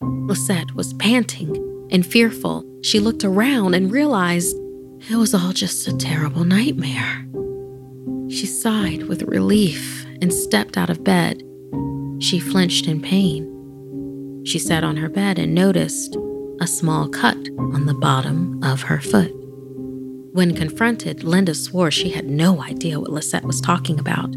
Lisette 0.00 0.74
was 0.74 0.94
panting 0.94 1.56
and 1.90 2.06
fearful. 2.06 2.64
She 2.82 3.00
looked 3.00 3.24
around 3.24 3.74
and 3.74 3.90
realized 3.90 4.56
it 5.10 5.16
was 5.16 5.34
all 5.34 5.52
just 5.52 5.88
a 5.88 5.96
terrible 5.96 6.44
nightmare. 6.44 7.24
She 8.30 8.46
sighed 8.46 9.04
with 9.04 9.22
relief 9.22 10.04
and 10.20 10.32
stepped 10.32 10.76
out 10.76 10.90
of 10.90 11.04
bed. 11.04 11.42
She 12.20 12.38
flinched 12.40 12.86
in 12.86 13.00
pain. 13.00 13.44
She 14.44 14.58
sat 14.58 14.84
on 14.84 14.96
her 14.96 15.08
bed 15.08 15.38
and 15.38 15.54
noticed 15.54 16.16
a 16.60 16.66
small 16.66 17.08
cut 17.08 17.36
on 17.58 17.86
the 17.86 17.94
bottom 17.94 18.62
of 18.62 18.82
her 18.82 19.00
foot. 19.00 19.37
When 20.32 20.54
confronted, 20.54 21.24
Linda 21.24 21.54
swore 21.54 21.90
she 21.90 22.10
had 22.10 22.28
no 22.28 22.62
idea 22.62 23.00
what 23.00 23.10
Lisette 23.10 23.44
was 23.44 23.60
talking 23.60 23.98
about. 23.98 24.34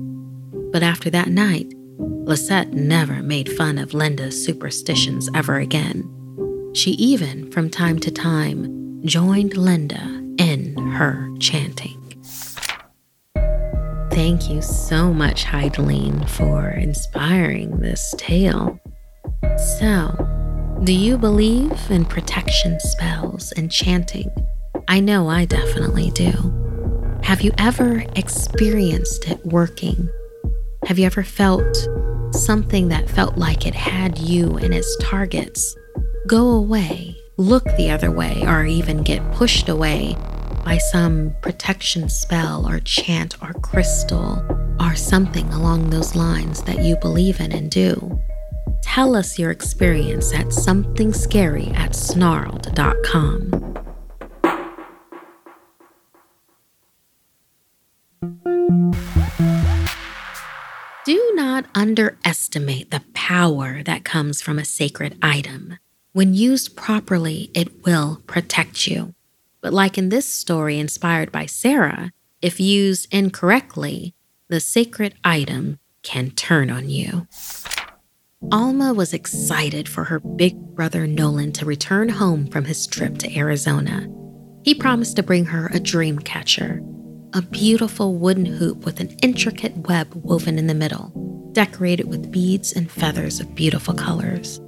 But 0.72 0.84
after 0.84 1.10
that 1.10 1.28
night, 1.28 1.74
Lisette 2.00 2.72
never 2.72 3.22
made 3.22 3.52
fun 3.52 3.78
of 3.78 3.94
Linda's 3.94 4.44
superstitions 4.44 5.30
ever 5.36 5.58
again. 5.58 6.04
She 6.74 6.92
even, 6.92 7.52
from 7.52 7.70
time 7.70 8.00
to 8.00 8.12
time, 8.12 9.02
joined 9.06 9.58
Linda 9.58 10.02
in 10.38 10.78
her 10.78 11.30
chanting. 11.40 11.98
Thank 14.12 14.50
you 14.50 14.62
so 14.62 15.14
much, 15.14 15.44
Heidelene, 15.46 16.28
for 16.30 16.70
inspiring 16.70 17.80
this 17.80 18.14
tale. 18.18 18.80
So, 19.80 20.80
do 20.84 20.94
you 20.94 21.18
believe 21.18 21.74
in 21.90 22.06
protection 22.06 22.80
spells 22.80 23.52
and 23.54 23.72
chanting? 23.72 24.30
I 24.88 25.00
know 25.00 25.30
I 25.30 25.46
definitely 25.46 26.12
do. 26.12 26.32
Have 27.24 27.42
you 27.42 27.52
ever 27.58 28.04
experienced 28.16 29.28
it 29.28 29.46
working? 29.46 30.10
Have 30.86 31.00
you 31.00 31.06
ever 31.06 31.24
felt 31.24 31.88
something 32.32 32.90
that 32.90 33.10
felt 33.10 33.38
like 33.38 33.66
it 33.66 33.76
had 33.76 34.18
you 34.18 34.58
in 34.58 34.74
its 34.74 34.98
targets 34.98 35.76
go 36.28 36.52
away, 36.52 37.16
look 37.38 37.64
the 37.78 37.90
other 37.90 38.12
way, 38.12 38.44
or 38.46 38.66
even 38.66 39.04
get 39.04 39.32
pushed 39.32 39.70
away 39.70 40.16
by 40.66 40.78
some 40.78 41.36
protection 41.42 42.10
spell 42.10 42.68
or 42.68 42.80
chant 42.80 43.36
or 43.42 43.54
crystal 43.54 44.44
or 44.80 44.96
something 44.96 45.48
along 45.54 45.90
those 45.90 46.16
lines 46.16 46.64
that 46.64 46.84
you 46.84 46.96
believe 46.98 47.40
in 47.40 47.52
and 47.52 47.72
do? 47.72 48.20
Tell 48.82 49.16
us 49.16 49.40
your 49.40 49.52
experience 49.52 50.34
at 50.34 50.48
somethingscary 50.48 51.74
at 51.76 51.92
snarled.com. 51.92 53.81
Do 61.52 61.56
not 61.56 61.70
underestimate 61.76 62.92
the 62.92 63.04
power 63.14 63.84
that 63.84 64.06
comes 64.06 64.42
from 64.42 64.58
a 64.58 64.64
sacred 64.64 65.18
item. 65.22 65.80
When 66.14 66.34
used 66.34 66.78
properly, 66.78 67.52
it 67.54 67.84
will 67.84 68.22
protect 68.26 68.88
you. 68.88 69.14
But, 69.60 69.74
like 69.74 69.98
in 69.98 70.08
this 70.08 70.26
story 70.26 70.80
inspired 70.80 71.30
by 71.30 71.48
Sarah, 71.48 72.14
if 72.42 72.62
used 72.62 73.14
incorrectly, 73.14 74.16
the 74.48 74.62
sacred 74.62 75.16
item 75.26 75.80
can 76.04 76.32
turn 76.32 76.72
on 76.72 76.90
you. 76.90 77.28
Alma 78.50 78.94
was 78.94 79.14
excited 79.14 79.90
for 79.90 80.06
her 80.06 80.22
big 80.22 80.56
brother 80.56 81.06
Nolan 81.06 81.52
to 81.52 81.66
return 81.66 82.08
home 82.08 82.48
from 82.48 82.64
his 82.64 82.88
trip 82.88 83.18
to 83.18 83.38
Arizona. 83.38 84.08
He 84.64 84.74
promised 84.74 85.18
to 85.18 85.24
bring 85.24 85.48
her 85.48 85.70
a 85.74 85.82
dream 85.82 86.18
catcher, 86.20 86.82
a 87.34 87.42
beautiful 87.42 88.16
wooden 88.16 88.46
hoop 88.46 88.84
with 88.84 89.00
an 89.00 89.16
intricate 89.22 89.76
web 89.88 90.12
woven 90.16 90.60
in 90.60 90.68
the 90.68 90.74
middle, 90.74 91.12
decorated 91.54 92.08
with 92.08 92.32
beads 92.32 92.74
and 92.74 92.92
feathers 92.92 93.40
of 93.40 93.56
beautiful 93.56 93.94
colors. 93.94 94.60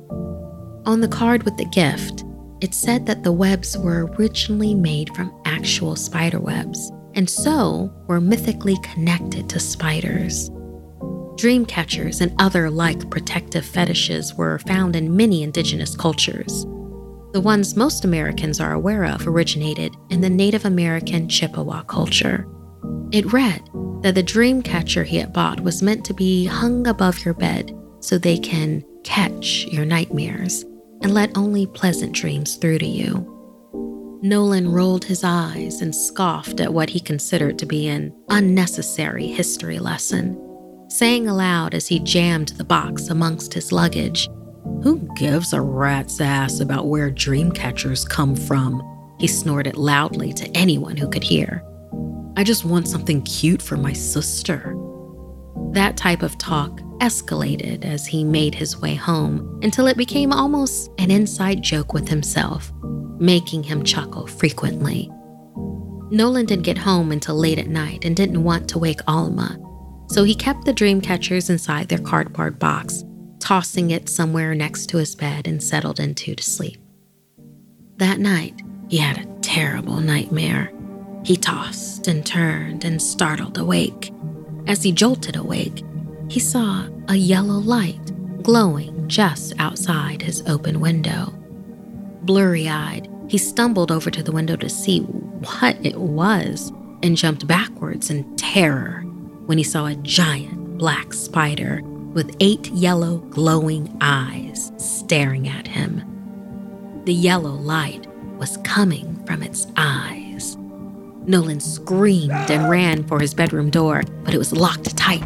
On 0.86 1.02
the 1.02 1.10
card 1.10 1.44
with 1.44 1.58
the 1.58 1.66
gift, 1.66 2.24
it 2.62 2.74
said 2.74 3.06
that 3.06 3.24
the 3.24 3.32
webs 3.34 3.78
were 3.78 4.06
originally 4.18 4.74
made 4.74 5.14
from 5.14 5.38
actual 5.44 5.98
spider 5.98 6.40
webs, 6.40 6.90
and 7.16 7.30
so 7.30 7.94
were 8.08 8.22
mythically 8.22 8.78
connected 8.82 9.50
to 9.50 9.60
spiders. 9.60 10.50
Dream 11.36 11.66
catchers 11.66 12.22
and 12.22 12.34
other 12.40 12.70
like 12.70 13.10
protective 13.10 13.66
fetishes 13.66 14.34
were 14.36 14.60
found 14.60 14.96
in 14.96 15.18
many 15.18 15.44
indigenous 15.44 15.98
cultures. 15.98 16.66
The 17.34 17.42
ones 17.42 17.76
most 17.76 18.06
Americans 18.06 18.60
are 18.60 18.74
aware 18.74 19.04
of 19.04 19.28
originated 19.28 19.96
in 20.10 20.22
the 20.22 20.30
Native 20.30 20.64
American 20.66 21.28
Chippewa 21.28 21.82
culture. 21.84 22.48
It 23.12 23.32
read 23.32 23.62
that 24.02 24.16
the 24.16 24.24
dream 24.24 24.62
catcher 24.62 25.04
he 25.04 25.18
had 25.18 25.34
bought 25.34 25.62
was 25.62 25.82
meant 25.82 26.06
to 26.06 26.14
be 26.14 26.46
hung 26.46 26.88
above 26.88 27.24
your 27.24 27.34
bed 27.34 27.78
so 28.00 28.18
they 28.18 28.38
can 28.38 28.84
catch 29.04 29.66
your 29.66 29.86
nightmares 29.86 30.64
and 31.02 31.14
let 31.14 31.38
only 31.38 31.68
pleasant 31.68 32.14
dreams 32.14 32.56
through 32.56 32.80
to 32.80 32.86
you. 32.86 33.30
Nolan 34.22 34.72
rolled 34.72 35.04
his 35.04 35.24
eyes 35.24 35.82
and 35.82 35.94
scoffed 35.94 36.60
at 36.60 36.74
what 36.74 36.90
he 36.90 37.00
considered 37.00 37.60
to 37.60 37.66
be 37.66 37.88
an 37.88 38.16
unnecessary 38.30 39.28
history 39.28 39.80
lesson, 39.80 40.40
saying 40.90 41.28
aloud 41.28 41.74
as 41.74 41.88
he 41.88 42.00
jammed 42.00 42.50
the 42.50 42.64
box 42.64 43.10
amongst 43.10 43.54
his 43.54 43.72
luggage 43.72 44.30
who 44.84 45.00
gives 45.16 45.54
a 45.54 45.62
rat's 45.62 46.20
ass 46.20 46.60
about 46.60 46.88
where 46.88 47.10
dream 47.10 47.52
catchers 47.52 48.04
come 48.04 48.36
from? 48.36 48.82
He 49.20 49.28
snorted 49.28 49.78
loudly 49.78 50.34
to 50.34 50.50
anyone 50.58 50.98
who 50.98 51.10
could 51.10 51.24
hear. 51.24 51.64
I 52.36 52.44
just 52.44 52.66
want 52.66 52.88
something 52.88 53.22
cute 53.24 53.62
for 53.62 53.78
my 53.78 53.94
sister. 53.94 54.76
That 55.72 55.98
type 55.98 56.24
of 56.24 56.38
talk 56.38 56.80
escalated 57.00 57.86
as 57.86 58.06
he 58.06 58.24
made 58.24 58.56
his 58.56 58.78
way 58.78 58.96
home 58.96 59.60
until 59.62 59.88
it 59.88 59.98
became 59.98 60.32
almost 60.32 60.90
an 60.98 61.12
inside 61.12 61.62
joke 61.62 61.94
with 61.94 62.08
himself, 62.08 62.72
making 63.20 63.64
him 63.64 63.84
chuckle 63.84 64.28
frequently. 64.28 65.12
Nolan 66.12 66.46
didn't 66.46 66.64
get 66.64 66.78
home 66.78 67.12
until 67.12 67.36
late 67.36 67.60
at 67.60 67.68
night 67.68 68.06
and 68.06 68.16
didn't 68.16 68.44
want 68.44 68.70
to 68.70 68.80
wake 68.80 69.02
Alma, 69.08 69.60
so 70.10 70.24
he 70.24 70.36
kept 70.36 70.66
the 70.66 70.74
dream 70.74 71.02
catchers 71.02 71.50
inside 71.50 71.90
their 71.90 72.00
cardboard 72.00 72.60
box 72.60 73.04
tossing 73.44 73.92
it 73.92 74.08
somewhere 74.08 74.56
next 74.56 74.88
to 74.88 74.98
his 74.98 75.16
bed 75.16 75.48
and 75.48 75.62
settled 75.62 76.00
into 76.00 76.34
to 76.34 76.42
sleep. 76.42 76.80
That 77.98 78.20
night, 78.20 78.62
he 78.88 78.98
had 78.98 79.18
a 79.18 79.40
terrible 79.42 80.00
nightmare. 80.00 80.72
He 81.26 81.36
tossed 81.36 81.93
and 82.08 82.26
turned 82.26 82.84
and 82.84 83.02
startled 83.02 83.58
awake. 83.58 84.12
As 84.68 84.84
he 84.84 84.92
jolted 84.92 85.36
awake, 85.36 85.84
he 86.30 86.40
saw 86.40 86.88
a 87.10 87.16
yellow 87.16 87.60
light 87.60 88.12
glowing 88.44 89.08
just 89.08 89.54
outside 89.60 90.22
his 90.22 90.44
open 90.48 90.80
window. 90.80 91.34
Blurry 92.24 92.70
eyed, 92.70 93.10
he 93.28 93.38
stumbled 93.38 93.92
over 93.92 94.10
to 94.12 94.24
the 94.24 94.32
window 94.32 94.56
to 94.56 94.70
see 94.70 95.00
what 95.00 95.78
it 95.86 95.98
was 95.98 96.72
and 97.02 97.18
jumped 97.18 97.48
backwards 97.48 98.10
in 98.10 98.36
terror 98.36 99.02
when 99.46 99.58
he 99.58 99.64
saw 99.64 99.88
a 99.88 99.96
giant 99.96 100.78
black 100.78 101.14
spider 101.14 101.82
with 102.14 102.36
eight 102.40 102.68
yellow 102.72 103.18
glowing 103.30 103.96
eyes 104.02 104.72
staring 104.78 105.48
at 105.48 105.68
him. 105.68 106.02
The 107.06 107.14
yellow 107.14 107.52
light 107.52 108.08
was 108.38 108.58
coming 108.58 109.22
from 109.26 109.44
its 109.44 109.68
eyes. 109.76 110.23
Nolan 111.26 111.60
screamed 111.60 112.52
and 112.52 112.70
ran 112.70 113.04
for 113.08 113.20
his 113.20 113.34
bedroom 113.34 113.70
door, 113.70 114.04
but 114.24 114.34
it 114.34 114.38
was 114.38 114.52
locked 114.52 114.96
tight. 114.98 115.24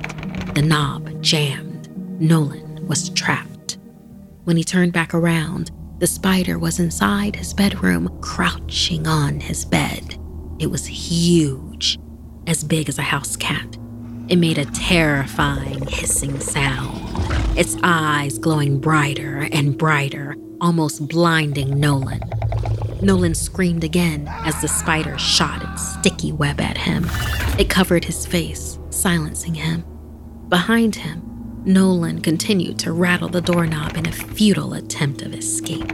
The 0.54 0.62
knob 0.62 1.22
jammed. 1.22 1.90
Nolan 2.22 2.88
was 2.88 3.10
trapped. 3.10 3.78
When 4.44 4.58
he 4.58 4.64
turned 4.64 4.94
back 4.94 5.14
around, 5.14 5.72
the 6.00 6.08
spider 6.08 6.60
was 6.60 6.80
inside 6.80 7.36
his 7.36 7.54
bedroom, 7.54 8.16
crouching 8.22 9.08
on 9.08 9.40
his 9.40 9.66
bed. 9.66 10.20
It 10.60 10.68
was 10.68 10.86
huge, 10.86 11.98
as 12.46 12.64
big 12.64 12.90
as 12.90 13.00
a 13.00 13.04
house 13.04 13.36
cat. 13.36 13.78
It 14.28 14.38
made 14.38 14.60
a 14.60 14.66
terrifying 14.66 15.86
hissing 15.88 16.40
sound, 16.40 17.00
its 17.58 17.76
eyes 17.82 18.38
glowing 18.38 18.80
brighter 18.80 19.48
and 19.52 19.78
brighter, 19.78 20.36
almost 20.62 21.08
blinding 21.08 21.80
Nolan. 21.80 22.22
Nolan 23.02 23.36
screamed 23.36 23.84
again 23.84 24.28
as 24.28 24.60
the 24.60 24.68
spider 24.68 25.18
shot 25.18 25.64
its 25.64 25.94
sticky 25.94 26.32
web 26.32 26.60
at 26.60 26.78
him. 26.78 27.06
It 27.60 27.70
covered 27.70 28.06
his 28.06 28.26
face, 28.26 28.80
silencing 28.90 29.54
him. 29.54 29.86
Behind 30.50 30.96
him, 30.96 31.62
Nolan 31.64 32.22
continued 32.22 32.80
to 32.80 32.94
rattle 32.94 33.30
the 33.30 33.42
doorknob 33.42 33.98
in 33.98 34.08
a 34.08 34.12
futile 34.12 34.74
attempt 34.74 35.22
of 35.22 35.34
escape. 35.34 35.88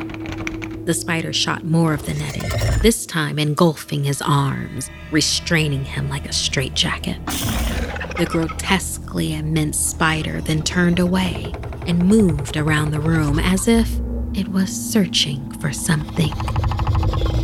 The 0.85 0.93
spider 0.93 1.33
shot 1.33 1.63
more 1.63 1.93
of 1.93 2.05
the 2.05 2.13
netting, 2.13 2.79
this 2.81 3.05
time 3.05 3.39
engulfing 3.39 4.03
his 4.03 4.21
arms, 4.21 4.89
restraining 5.11 5.85
him 5.85 6.09
like 6.09 6.27
a 6.27 6.33
straitjacket. 6.33 7.25
The 7.25 8.27
grotesquely 8.29 9.33
immense 9.33 9.79
spider 9.79 10.41
then 10.41 10.61
turned 10.61 10.99
away 10.99 11.53
and 11.87 12.07
moved 12.07 12.55
around 12.55 12.91
the 12.91 12.99
room 12.99 13.39
as 13.39 13.67
if 13.67 13.89
it 14.33 14.47
was 14.49 14.69
searching 14.69 15.51
for 15.59 15.73
something. 15.73 16.31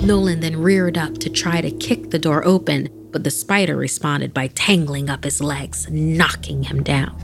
Nolan 0.03 0.39
then 0.39 0.61
reared 0.61 0.97
up 0.97 1.17
to 1.19 1.29
try 1.29 1.61
to 1.61 1.71
kick 1.71 2.09
the 2.09 2.19
door 2.19 2.45
open, 2.45 2.89
but 3.11 3.23
the 3.23 3.31
spider 3.31 3.75
responded 3.75 4.33
by 4.33 4.47
tangling 4.47 5.09
up 5.09 5.23
his 5.23 5.41
legs, 5.41 5.87
knocking 5.89 6.63
him 6.63 6.83
down 6.83 7.17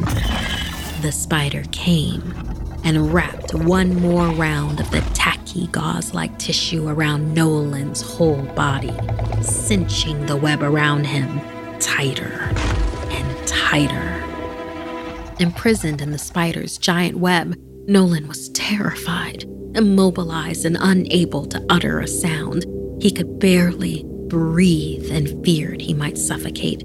the 1.06 1.12
spider 1.12 1.64
came 1.72 2.34
and 2.84 3.14
wrapped 3.14 3.54
one 3.54 3.94
more 4.02 4.28
round 4.30 4.80
of 4.80 4.90
the 4.90 5.02
tacky 5.14 5.68
gauze 5.68 6.16
like 6.16 6.36
tissue 6.40 6.88
around 6.88 7.32
Nolan's 7.32 8.02
whole 8.02 8.42
body, 8.56 8.92
cinching 9.44 10.26
the 10.26 10.36
web 10.36 10.64
around 10.64 11.06
him 11.06 11.40
tighter 11.80 12.50
and 13.12 13.48
tighter. 13.48 14.24
Imprisoned 15.40 16.02
in 16.02 16.10
the 16.10 16.18
spider's 16.18 16.80
giant 16.80 17.20
web, 17.20 17.56
Nolan 17.88 18.28
was 18.28 18.50
terrified, 18.50 19.44
immobilized, 19.76 20.66
and 20.66 20.78
unable 20.80 21.46
to 21.46 21.64
utter 21.70 22.00
a 22.00 22.08
sound. 22.08 22.66
He 23.00 23.12
could 23.12 23.40
barely 23.40 24.04
breathe 24.28 25.12
and 25.12 25.46
feared 25.46 25.82
he 25.82 25.94
might 25.94 26.18
suffocate. 26.18 26.84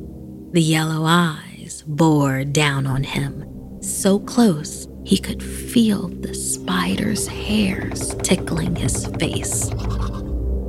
The 0.52 0.60
yellow 0.60 1.04
eyes 1.06 1.84
bore 1.86 2.44
down 2.44 2.86
on 2.86 3.04
him 3.04 3.46
so 3.82 4.18
close 4.18 4.86
he 5.04 5.16
could 5.16 5.42
feel 5.42 6.08
the 6.08 6.34
spider's 6.34 7.26
hairs 7.26 8.14
tickling 8.16 8.76
his 8.76 9.06
face. 9.18 9.70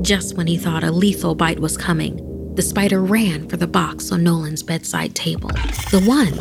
Just 0.01 0.37
when 0.37 0.47
he 0.47 0.57
thought 0.57 0.85
a 0.85 0.91
lethal 0.91 1.35
bite 1.35 1.59
was 1.59 1.75
coming, 1.75 2.55
the 2.55 2.61
spider 2.61 3.01
ran 3.01 3.49
for 3.49 3.57
the 3.57 3.67
box 3.67 4.11
on 4.11 4.23
Nolan's 4.23 4.63
bedside 4.63 5.13
table, 5.13 5.49
the 5.91 6.03
one 6.05 6.33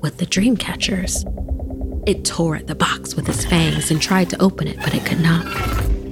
with 0.00 0.16
the 0.16 0.26
dream 0.26 0.56
catchers. 0.56 1.24
It 2.06 2.22
tore 2.26 2.56
at 2.56 2.66
the 2.66 2.74
box 2.74 3.14
with 3.16 3.28
its 3.30 3.46
fangs 3.46 3.90
and 3.90 4.00
tried 4.00 4.28
to 4.30 4.42
open 4.42 4.68
it, 4.68 4.76
but 4.76 4.94
it 4.94 5.06
could 5.06 5.20
not. 5.20 5.44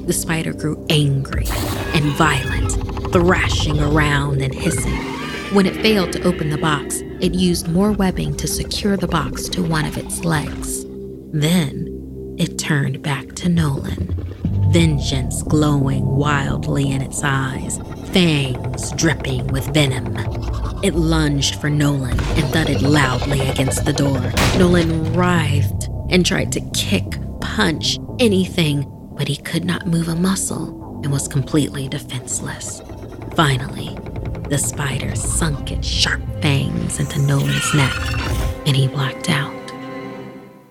The 0.06 0.12
spider 0.14 0.54
grew 0.54 0.84
angry 0.88 1.44
and 1.94 2.04
violent, 2.16 2.72
thrashing 3.12 3.78
around 3.78 4.40
and 4.40 4.54
hissing. 4.54 4.96
When 5.52 5.66
it 5.66 5.76
failed 5.76 6.12
to 6.14 6.22
open 6.22 6.48
the 6.48 6.56
box, 6.56 7.02
it 7.20 7.34
used 7.34 7.68
more 7.68 7.92
webbing 7.92 8.38
to 8.38 8.48
secure 8.48 8.96
the 8.96 9.06
box 9.06 9.50
to 9.50 9.62
one 9.62 9.84
of 9.84 9.98
its 9.98 10.24
legs. 10.24 10.86
Then 11.30 12.36
it 12.38 12.58
turned 12.58 13.02
back 13.02 13.34
to 13.34 13.50
Nolan, 13.50 14.14
vengeance 14.72 15.42
glowing 15.42 16.06
wildly 16.06 16.90
in 16.90 17.02
its 17.02 17.22
eyes, 17.22 17.78
fangs 18.12 18.92
dripping 18.92 19.46
with 19.48 19.66
venom. 19.74 20.16
It 20.82 20.94
lunged 20.94 21.60
for 21.60 21.70
Nolan 21.70 22.18
and 22.18 22.52
thudded 22.52 22.82
loudly 22.82 23.40
against 23.42 23.84
the 23.84 23.92
door. 23.92 24.32
Nolan 24.58 25.12
writhed 25.14 25.81
and 26.12 26.24
tried 26.24 26.52
to 26.52 26.60
kick, 26.72 27.04
punch, 27.40 27.98
anything, 28.20 28.86
but 29.16 29.26
he 29.26 29.36
could 29.36 29.64
not 29.64 29.86
move 29.86 30.08
a 30.08 30.14
muscle 30.14 31.00
and 31.02 31.10
was 31.10 31.26
completely 31.26 31.88
defenseless. 31.88 32.80
Finally, 33.34 33.96
the 34.48 34.58
spider 34.58 35.16
sunk 35.16 35.72
its 35.72 35.88
sharp 35.88 36.22
fangs 36.42 37.00
into 37.00 37.20
Nolan's 37.22 37.74
neck, 37.74 37.94
and 38.66 38.76
he 38.76 38.86
blacked 38.86 39.30
out. 39.30 39.52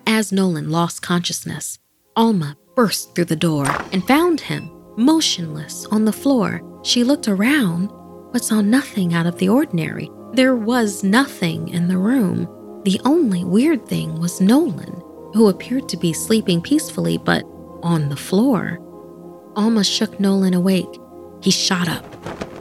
As 0.05 0.31
Nolan 0.31 0.69
lost 0.69 1.01
consciousness, 1.01 1.79
Alma 2.15 2.55
burst 2.75 3.15
through 3.15 3.25
the 3.25 3.35
door 3.35 3.65
and 3.91 4.05
found 4.05 4.39
him 4.39 4.69
motionless 4.97 5.85
on 5.87 6.05
the 6.05 6.13
floor. 6.13 6.61
She 6.83 7.03
looked 7.03 7.27
around, 7.27 7.91
but 8.31 8.43
saw 8.43 8.61
nothing 8.61 9.13
out 9.13 9.25
of 9.25 9.37
the 9.37 9.49
ordinary. 9.49 10.11
There 10.33 10.55
was 10.55 11.03
nothing 11.03 11.69
in 11.69 11.87
the 11.87 11.97
room. 11.97 12.47
The 12.83 13.01
only 13.05 13.43
weird 13.43 13.87
thing 13.87 14.19
was 14.19 14.41
Nolan, 14.41 15.01
who 15.33 15.47
appeared 15.47 15.87
to 15.89 15.97
be 15.97 16.13
sleeping 16.13 16.61
peacefully 16.61 17.17
but 17.17 17.43
on 17.83 18.09
the 18.09 18.15
floor. 18.15 18.79
Alma 19.55 19.83
shook 19.83 20.19
Nolan 20.19 20.53
awake. 20.53 20.99
He 21.41 21.51
shot 21.51 21.89
up, 21.89 22.05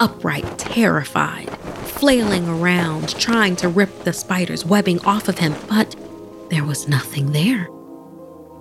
upright, 0.00 0.58
terrified, 0.58 1.50
flailing 1.86 2.48
around, 2.48 3.18
trying 3.18 3.56
to 3.56 3.68
rip 3.68 4.04
the 4.04 4.12
spider's 4.12 4.64
webbing 4.64 5.00
off 5.00 5.28
of 5.28 5.38
him, 5.38 5.54
but 5.68 5.94
there 6.50 6.64
was 6.64 6.88
nothing 6.88 7.32
there. 7.32 7.68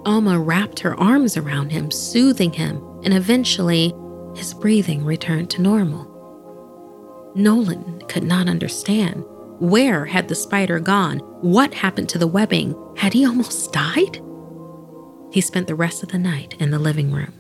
Alma 0.06 0.40
wrapped 0.40 0.80
her 0.80 1.00
arms 1.00 1.38
around 1.38 1.72
him, 1.72 1.92
soothing 1.92 2.54
him, 2.54 2.84
and 3.04 3.14
eventually 3.14 3.94
his 4.36 4.54
breathing 4.54 5.04
returned 5.06 5.50
to 5.52 5.62
normal. 5.62 6.06
Nolan 7.36 8.02
could 8.08 8.24
not 8.24 8.48
understand. 8.48 9.24
Where 9.60 10.06
had 10.06 10.30
the 10.30 10.36
spider 10.36 10.80
gone? 10.80 11.20
What 11.42 11.74
happened 11.74 12.08
to 12.10 12.18
the 12.18 12.28
webbing? 12.28 12.74
Had 12.96 13.12
he 13.12 13.26
almost 13.26 13.74
died? 13.74 14.22
He 15.34 15.42
spent 15.42 15.68
the 15.68 15.76
rest 15.76 16.02
of 16.02 16.10
the 16.10 16.18
night 16.18 16.56
in 16.60 16.72
the 16.72 16.80
living 16.80 17.12
room. 17.12 17.34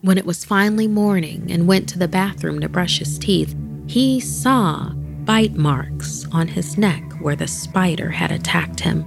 When 0.00 0.18
it 0.18 0.26
was 0.26 0.44
finally 0.44 0.88
morning 0.88 1.46
and 1.52 1.68
went 1.68 1.88
to 1.90 2.00
the 2.00 2.08
bathroom 2.08 2.58
to 2.60 2.68
brush 2.68 2.98
his 2.98 3.16
teeth, 3.16 3.54
he 3.86 4.18
saw 4.18 4.90
bite 5.24 5.54
marks 5.54 6.26
on 6.32 6.48
his 6.48 6.76
neck 6.76 7.04
where 7.20 7.36
the 7.36 7.46
spider 7.46 8.10
had 8.10 8.32
attacked 8.32 8.80
him. 8.80 9.06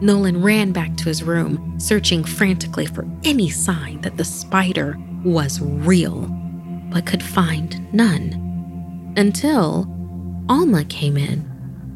Nolan 0.00 0.42
ran 0.42 0.72
back 0.72 0.96
to 0.96 1.04
his 1.04 1.22
room, 1.22 1.78
searching 1.78 2.24
frantically 2.24 2.86
for 2.86 3.06
any 3.22 3.50
sign 3.50 4.00
that 4.00 4.16
the 4.16 4.24
spider 4.24 4.98
was 5.24 5.60
real, 5.60 6.22
but 6.90 7.06
could 7.06 7.22
find 7.22 7.92
none. 7.94 9.12
Until 9.16 9.88
Alma 10.48 10.84
came 10.84 11.16
in 11.16 11.47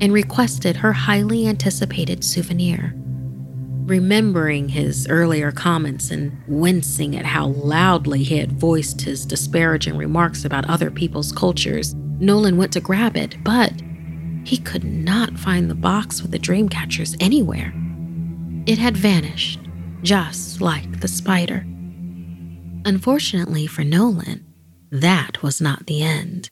and 0.02 0.12
requested 0.12 0.76
her 0.76 0.92
highly 0.92 1.46
anticipated 1.46 2.24
souvenir. 2.24 2.92
Remembering 3.86 4.68
his 4.68 5.06
earlier 5.08 5.52
comments 5.52 6.10
and 6.10 6.36
wincing 6.48 7.16
at 7.16 7.24
how 7.24 7.46
loudly 7.46 8.24
he 8.24 8.38
had 8.38 8.50
voiced 8.50 9.00
his 9.00 9.24
disparaging 9.24 9.96
remarks 9.96 10.44
about 10.44 10.68
other 10.68 10.90
people's 10.90 11.30
cultures, 11.30 11.94
Nolan 12.18 12.56
went 12.56 12.72
to 12.72 12.80
grab 12.80 13.16
it, 13.16 13.36
but 13.44 13.72
he 14.44 14.58
could 14.58 14.82
not 14.82 15.38
find 15.38 15.70
the 15.70 15.74
box 15.76 16.20
with 16.20 16.32
the 16.32 16.38
dream 16.38 16.68
catchers 16.68 17.14
anywhere. 17.20 17.72
It 18.66 18.78
had 18.78 18.96
vanished, 18.96 19.60
just 20.02 20.60
like 20.60 20.98
the 20.98 21.08
spider. 21.08 21.64
Unfortunately 22.84 23.68
for 23.68 23.84
Nolan, 23.84 24.44
that 24.90 25.44
was 25.44 25.60
not 25.60 25.86
the 25.86 26.02
end. 26.02 26.50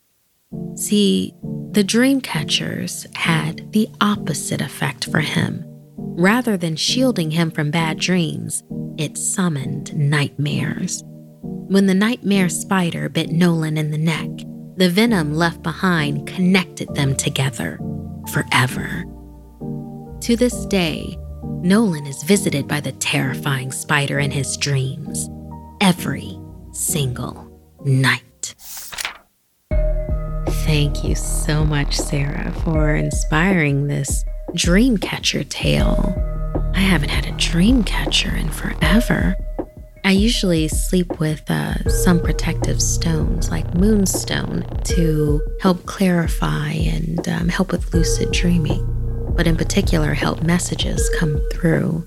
See, 0.75 1.35
the 1.73 1.85
dream 1.85 2.21
catchers 2.21 3.07
had 3.15 3.73
the 3.73 3.89
opposite 4.01 4.61
effect 4.61 5.11
for 5.11 5.21
him. 5.21 5.65
Rather 5.97 6.57
than 6.57 6.77
shielding 6.77 7.31
him 7.31 7.51
from 7.51 7.71
bad 7.71 7.99
dreams, 7.99 8.63
it 8.99 9.17
summoned 9.17 9.95
nightmares. 9.97 11.03
When 11.43 11.87
the 11.87 11.95
nightmare 11.95 12.49
spider 12.49 13.09
bit 13.09 13.31
Nolan 13.31 13.79
in 13.79 13.91
the 13.91 13.99
neck, 13.99 14.29
The 14.81 14.89
venom 14.89 15.35
left 15.35 15.63
behind 15.63 16.27
connected 16.27 16.95
them 16.95 17.15
together 17.15 17.79
forever. 18.33 19.05
To 20.23 20.37
this 20.37 20.65
day, 20.65 21.19
Nolan 21.43 22.07
is 22.07 22.23
visited 22.23 22.67
by 22.67 22.81
the 22.81 22.93
terrifying 22.93 23.73
spider 23.73 24.19
in 24.19 24.31
his 24.31 24.57
dreams 24.57 25.29
every 25.83 26.39
single 26.73 27.47
night. 27.85 28.23
Thank 30.71 31.03
you 31.03 31.17
so 31.17 31.65
much, 31.65 31.97
Sarah, 31.97 32.53
for 32.63 32.95
inspiring 32.95 33.89
this 33.89 34.25
dreamcatcher 34.53 35.49
tale. 35.49 36.15
I 36.77 36.79
haven't 36.79 37.09
had 37.09 37.27
a 37.27 37.33
dreamcatcher 37.33 38.39
in 38.39 38.51
forever. 38.51 39.35
I 40.05 40.13
usually 40.13 40.69
sleep 40.69 41.19
with 41.19 41.43
uh, 41.51 41.89
some 41.89 42.21
protective 42.21 42.81
stones 42.81 43.51
like 43.51 43.75
moonstone 43.75 44.65
to 44.85 45.41
help 45.61 45.87
clarify 45.87 46.71
and 46.71 47.29
um, 47.29 47.49
help 47.49 47.73
with 47.73 47.93
lucid 47.93 48.31
dreaming, 48.31 49.35
but 49.37 49.49
in 49.49 49.57
particular, 49.57 50.15
help 50.15 50.45
messages 50.45 51.11
come 51.19 51.43
through. 51.51 52.07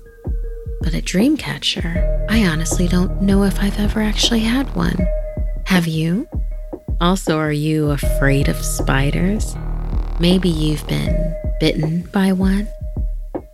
But 0.80 0.94
a 0.94 1.02
dream 1.02 1.36
catcher, 1.36 2.26
I 2.30 2.46
honestly 2.46 2.88
don't 2.88 3.20
know 3.20 3.44
if 3.44 3.60
I've 3.60 3.78
ever 3.78 4.00
actually 4.00 4.40
had 4.40 4.74
one. 4.74 5.06
Have 5.66 5.86
you? 5.86 6.26
Also, 7.00 7.38
are 7.38 7.52
you 7.52 7.90
afraid 7.90 8.48
of 8.48 8.56
spiders? 8.56 9.56
Maybe 10.20 10.48
you've 10.48 10.86
been 10.86 11.34
bitten 11.60 12.02
by 12.12 12.32
one? 12.32 12.68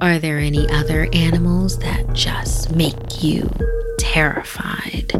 Are 0.00 0.18
there 0.18 0.38
any 0.38 0.68
other 0.70 1.08
animals 1.12 1.78
that 1.80 2.12
just 2.12 2.74
make 2.74 3.22
you 3.22 3.50
terrified? 3.98 5.12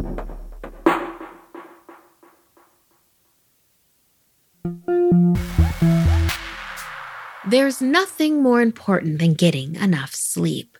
There's 7.47 7.81
nothing 7.81 8.41
more 8.41 8.61
important 8.61 9.19
than 9.19 9.33
getting 9.33 9.75
enough 9.75 10.13
sleep. 10.15 10.77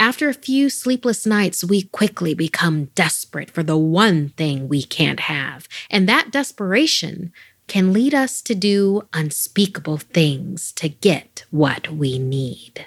After 0.00 0.28
a 0.28 0.34
few 0.34 0.68
sleepless 0.68 1.24
nights, 1.24 1.64
we 1.64 1.82
quickly 1.82 2.34
become 2.34 2.86
desperate 2.94 3.50
for 3.50 3.62
the 3.62 3.78
one 3.78 4.30
thing 4.30 4.68
we 4.68 4.82
can't 4.82 5.20
have, 5.20 5.68
and 5.88 6.08
that 6.08 6.30
desperation 6.30 7.32
can 7.68 7.92
lead 7.92 8.14
us 8.14 8.42
to 8.42 8.54
do 8.54 9.02
unspeakable 9.12 9.98
things 9.98 10.72
to 10.72 10.88
get 10.88 11.44
what 11.50 11.90
we 11.90 12.18
need. 12.18 12.86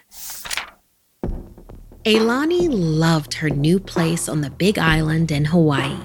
Ailani 2.06 2.68
loved 2.70 3.36
her 3.36 3.50
new 3.50 3.80
place 3.80 4.30
on 4.30 4.42
the 4.42 4.50
big 4.50 4.78
island 4.78 5.32
in 5.32 5.46
Hawaii. 5.46 5.98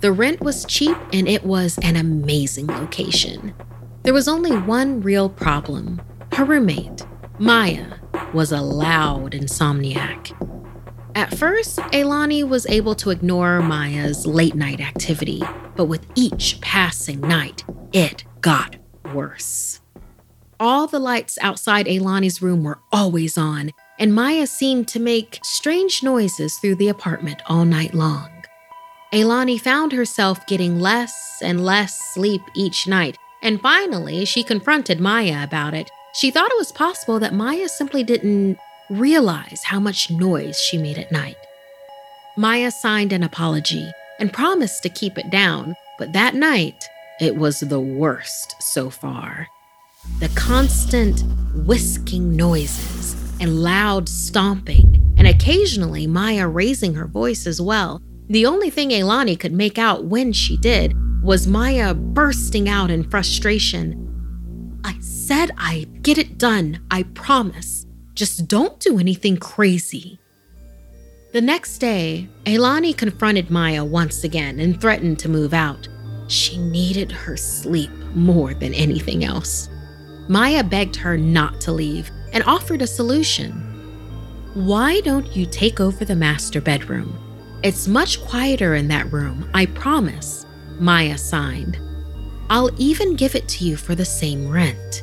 The 0.00 0.12
rent 0.12 0.40
was 0.40 0.64
cheap 0.66 0.96
and 1.12 1.26
it 1.26 1.44
was 1.44 1.78
an 1.78 1.96
amazing 1.96 2.66
location. 2.66 3.54
There 4.02 4.14
was 4.14 4.28
only 4.28 4.56
one 4.56 5.00
real 5.00 5.28
problem 5.28 6.00
her 6.32 6.44
roommate, 6.44 7.06
Maya, 7.38 7.86
was 8.32 8.52
a 8.52 8.60
loud 8.60 9.32
insomniac. 9.32 10.32
At 11.14 11.36
first, 11.36 11.78
Ailani 11.78 12.46
was 12.46 12.66
able 12.66 12.94
to 12.96 13.10
ignore 13.10 13.60
Maya's 13.62 14.26
late 14.26 14.56
night 14.56 14.80
activity, 14.80 15.42
but 15.76 15.84
with 15.84 16.04
each 16.16 16.60
passing 16.60 17.20
night, 17.20 17.64
it 17.92 18.24
got 18.40 18.76
worse. 19.12 19.80
All 20.58 20.86
the 20.86 20.98
lights 20.98 21.38
outside 21.40 21.86
Ailani's 21.86 22.42
room 22.42 22.64
were 22.64 22.80
always 22.92 23.38
on, 23.38 23.70
and 23.98 24.14
Maya 24.14 24.46
seemed 24.46 24.88
to 24.88 25.00
make 25.00 25.38
strange 25.44 26.02
noises 26.02 26.56
through 26.56 26.76
the 26.76 26.88
apartment 26.88 27.42
all 27.46 27.64
night 27.64 27.94
long. 27.94 28.30
Ailani 29.12 29.60
found 29.60 29.92
herself 29.92 30.44
getting 30.46 30.80
less 30.80 31.38
and 31.42 31.64
less 31.64 31.96
sleep 32.12 32.42
each 32.56 32.88
night, 32.88 33.16
and 33.42 33.60
finally 33.60 34.24
she 34.24 34.42
confronted 34.42 35.00
Maya 35.00 35.44
about 35.44 35.74
it. 35.74 35.90
She 36.14 36.30
thought 36.30 36.50
it 36.50 36.58
was 36.58 36.70
possible 36.70 37.18
that 37.18 37.34
Maya 37.34 37.68
simply 37.68 38.04
didn't 38.04 38.56
realize 38.88 39.62
how 39.64 39.80
much 39.80 40.12
noise 40.12 40.60
she 40.60 40.78
made 40.78 40.96
at 40.96 41.10
night. 41.10 41.36
Maya 42.36 42.70
signed 42.70 43.12
an 43.12 43.24
apology 43.24 43.90
and 44.20 44.32
promised 44.32 44.84
to 44.84 44.88
keep 44.88 45.18
it 45.18 45.30
down, 45.30 45.74
but 45.98 46.12
that 46.12 46.36
night, 46.36 46.84
it 47.20 47.34
was 47.36 47.60
the 47.60 47.80
worst 47.80 48.54
so 48.60 48.90
far. 48.90 49.48
The 50.20 50.28
constant 50.36 51.24
whisking 51.66 52.36
noises 52.36 53.14
and 53.40 53.62
loud 53.62 54.08
stomping, 54.08 55.14
and 55.16 55.26
occasionally 55.26 56.06
Maya 56.06 56.46
raising 56.46 56.94
her 56.94 57.06
voice 57.08 57.44
as 57.44 57.60
well. 57.60 58.00
The 58.28 58.46
only 58.46 58.70
thing 58.70 58.90
Ailani 58.90 59.38
could 59.38 59.52
make 59.52 59.78
out 59.78 60.04
when 60.04 60.32
she 60.32 60.56
did 60.56 60.94
was 61.24 61.48
Maya 61.48 61.92
bursting 61.92 62.68
out 62.68 62.90
in 62.90 63.02
frustration. 63.02 64.13
Said 65.26 65.52
I'd 65.56 66.02
get 66.02 66.18
it 66.18 66.36
done, 66.36 66.84
I 66.90 67.04
promise. 67.14 67.86
Just 68.12 68.46
don't 68.46 68.78
do 68.78 68.98
anything 68.98 69.38
crazy. 69.38 70.18
The 71.32 71.40
next 71.40 71.78
day, 71.78 72.28
Ailani 72.44 72.94
confronted 72.94 73.50
Maya 73.50 73.82
once 73.82 74.24
again 74.24 74.60
and 74.60 74.78
threatened 74.78 75.18
to 75.20 75.30
move 75.30 75.54
out. 75.54 75.88
She 76.28 76.58
needed 76.58 77.10
her 77.10 77.38
sleep 77.38 77.90
more 78.14 78.52
than 78.52 78.74
anything 78.74 79.24
else. 79.24 79.70
Maya 80.28 80.62
begged 80.62 80.96
her 80.96 81.16
not 81.16 81.58
to 81.62 81.72
leave 81.72 82.10
and 82.34 82.44
offered 82.44 82.82
a 82.82 82.86
solution. 82.86 83.52
Why 84.52 85.00
don't 85.00 85.34
you 85.34 85.46
take 85.46 85.80
over 85.80 86.04
the 86.04 86.14
master 86.14 86.60
bedroom? 86.60 87.18
It's 87.62 87.88
much 87.88 88.22
quieter 88.26 88.74
in 88.74 88.88
that 88.88 89.10
room, 89.10 89.48
I 89.54 89.64
promise, 89.64 90.44
Maya 90.78 91.16
signed. 91.16 91.78
I'll 92.50 92.70
even 92.78 93.16
give 93.16 93.34
it 93.34 93.48
to 93.48 93.64
you 93.64 93.78
for 93.78 93.94
the 93.94 94.04
same 94.04 94.46
rent. 94.50 95.02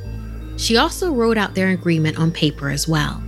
She 0.62 0.78
also 0.78 1.12
wrote 1.12 1.40
out 1.40 1.56
their 1.56 1.70
agreement 1.70 2.20
on 2.20 2.32
paper 2.32 2.70
as 2.70 2.88
well. 2.88 3.24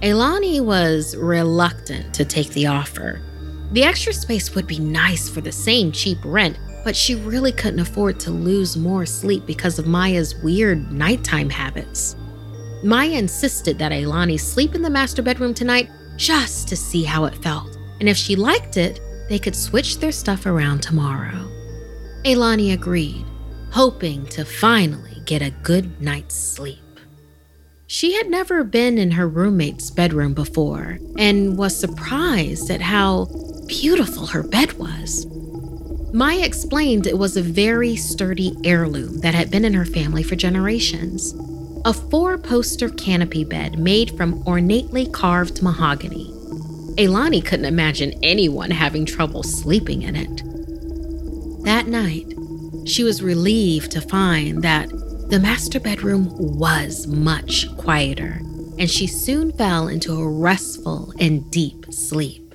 Ailani 0.00 0.64
was 0.64 1.14
reluctant 1.14 2.14
to 2.14 2.24
take 2.24 2.48
the 2.50 2.68
offer. 2.68 3.20
The 3.72 3.84
extra 3.84 4.14
space 4.14 4.54
would 4.54 4.66
be 4.66 4.78
nice 4.78 5.28
for 5.28 5.42
the 5.42 5.52
same 5.52 5.92
cheap 5.92 6.16
rent, 6.24 6.58
but 6.82 6.96
she 6.96 7.16
really 7.16 7.52
couldn't 7.52 7.80
afford 7.80 8.18
to 8.20 8.30
lose 8.30 8.78
more 8.78 9.04
sleep 9.04 9.44
because 9.44 9.78
of 9.78 9.86
Maya's 9.86 10.36
weird 10.36 10.90
nighttime 10.90 11.50
habits. 11.50 12.16
Maya 12.82 13.12
insisted 13.12 13.78
that 13.78 13.92
Ailani 13.92 14.40
sleep 14.40 14.74
in 14.74 14.80
the 14.80 14.88
master 14.88 15.20
bedroom 15.20 15.52
tonight 15.52 15.90
just 16.16 16.66
to 16.68 16.76
see 16.76 17.04
how 17.04 17.26
it 17.26 17.34
felt, 17.42 17.76
and 18.00 18.08
if 18.08 18.16
she 18.16 18.36
liked 18.36 18.78
it, 18.78 19.00
they 19.28 19.38
could 19.38 19.54
switch 19.54 19.98
their 19.98 20.12
stuff 20.12 20.46
around 20.46 20.82
tomorrow. 20.82 21.46
Ailani 22.24 22.72
agreed, 22.72 23.26
hoping 23.70 24.24
to 24.28 24.46
finally 24.46 25.13
get 25.24 25.42
a 25.42 25.50
good 25.62 26.00
night's 26.00 26.34
sleep. 26.34 26.78
She 27.86 28.14
had 28.14 28.28
never 28.28 28.64
been 28.64 28.98
in 28.98 29.12
her 29.12 29.28
roommate's 29.28 29.90
bedroom 29.90 30.34
before 30.34 30.98
and 31.18 31.56
was 31.56 31.78
surprised 31.78 32.70
at 32.70 32.80
how 32.80 33.26
beautiful 33.66 34.26
her 34.26 34.42
bed 34.42 34.72
was. 34.74 35.26
Maya 36.12 36.44
explained 36.44 37.06
it 37.06 37.18
was 37.18 37.36
a 37.36 37.42
very 37.42 37.96
sturdy 37.96 38.56
heirloom 38.64 39.18
that 39.18 39.34
had 39.34 39.50
been 39.50 39.64
in 39.64 39.74
her 39.74 39.84
family 39.84 40.22
for 40.22 40.36
generations. 40.36 41.34
A 41.84 41.92
four 41.92 42.38
poster 42.38 42.88
canopy 42.88 43.44
bed 43.44 43.78
made 43.78 44.16
from 44.16 44.42
ornately 44.46 45.06
carved 45.06 45.62
mahogany. 45.62 46.30
Ailani 46.96 47.44
couldn't 47.44 47.66
imagine 47.66 48.14
anyone 48.22 48.70
having 48.70 49.04
trouble 49.04 49.42
sleeping 49.42 50.02
in 50.02 50.14
it. 50.14 51.64
That 51.64 51.88
night, 51.88 52.32
she 52.86 53.02
was 53.02 53.22
relieved 53.22 53.90
to 53.92 54.00
find 54.00 54.62
that 54.62 54.88
the 55.34 55.40
master 55.40 55.80
bedroom 55.80 56.28
was 56.38 57.08
much 57.08 57.66
quieter, 57.76 58.40
and 58.78 58.88
she 58.88 59.04
soon 59.04 59.50
fell 59.50 59.88
into 59.88 60.14
a 60.14 60.28
restful 60.28 61.12
and 61.18 61.50
deep 61.50 61.92
sleep. 61.92 62.54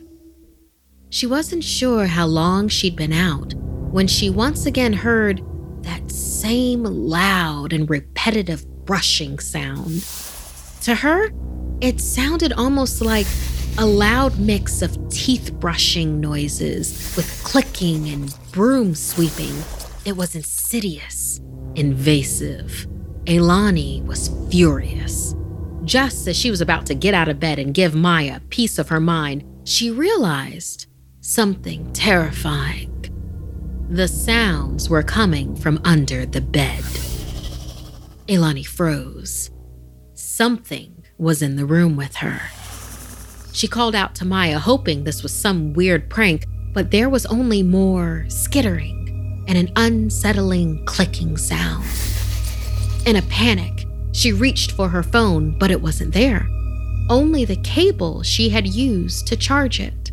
She 1.09 1.27
wasn't 1.27 1.65
sure 1.65 2.05
how 2.07 2.25
long 2.25 2.69
she'd 2.69 2.95
been 2.95 3.11
out 3.11 3.53
when 3.53 4.07
she 4.07 4.29
once 4.29 4.65
again 4.65 4.93
heard 4.93 5.41
that 5.81 6.09
same 6.09 6.83
loud 6.83 7.73
and 7.73 7.89
repetitive 7.89 8.65
brushing 8.85 9.39
sound. 9.39 10.01
To 10.83 10.95
her, 10.95 11.31
it 11.81 11.99
sounded 11.99 12.53
almost 12.53 13.01
like 13.01 13.27
a 13.77 13.85
loud 13.85 14.39
mix 14.39 14.81
of 14.81 14.97
teeth 15.09 15.51
brushing 15.59 16.21
noises 16.21 17.13
with 17.17 17.43
clicking 17.43 18.07
and 18.07 18.33
broom 18.53 18.95
sweeping. 18.95 19.65
It 20.09 20.17
was 20.17 20.33
insidious 20.33 21.39
invasive. 21.75 22.87
Ailani 23.25 24.03
was 24.07 24.31
furious. 24.49 25.35
Just 25.83 26.27
as 26.27 26.35
she 26.35 26.49
was 26.49 26.61
about 26.61 26.87
to 26.87 26.95
get 26.95 27.13
out 27.13 27.29
of 27.29 27.39
bed 27.39 27.59
and 27.59 27.75
give 27.75 27.93
Maya 27.93 28.37
a 28.37 28.47
piece 28.47 28.79
of 28.79 28.89
her 28.89 28.99
mind, 28.99 29.43
she 29.65 29.91
realized 29.91 30.87
something 31.21 31.93
terrifying. 31.93 33.05
The 33.91 34.07
sounds 34.07 34.89
were 34.89 35.03
coming 35.03 35.55
from 35.55 35.79
under 35.85 36.25
the 36.25 36.41
bed. 36.41 36.83
Ailani 38.27 38.65
froze. 38.65 39.51
Something 40.15 41.03
was 41.19 41.43
in 41.43 41.55
the 41.55 41.67
room 41.67 41.95
with 41.95 42.15
her. 42.15 42.41
She 43.53 43.67
called 43.67 43.93
out 43.93 44.15
to 44.15 44.25
Maya, 44.25 44.57
hoping 44.57 45.03
this 45.03 45.21
was 45.21 45.39
some 45.39 45.73
weird 45.73 46.09
prank, 46.09 46.47
but 46.73 46.89
there 46.89 47.09
was 47.09 47.27
only 47.27 47.61
more 47.61 48.25
skittering 48.27 48.98
and 49.49 49.57
an 49.57 49.71
unsettling 49.75 50.85
clicking 50.85 51.35
sound. 51.35 51.83
In 53.07 53.15
a 53.15 53.21
panic, 53.23 53.87
she 54.11 54.31
reached 54.31 54.73
for 54.73 54.89
her 54.89 55.01
phone, 55.01 55.57
but 55.57 55.71
it 55.71 55.81
wasn't 55.81 56.13
there. 56.13 56.47
Only 57.09 57.45
the 57.45 57.55
cable 57.55 58.21
she 58.21 58.49
had 58.49 58.67
used 58.67 59.25
to 59.25 59.35
charge 59.35 59.79
it. 59.79 60.11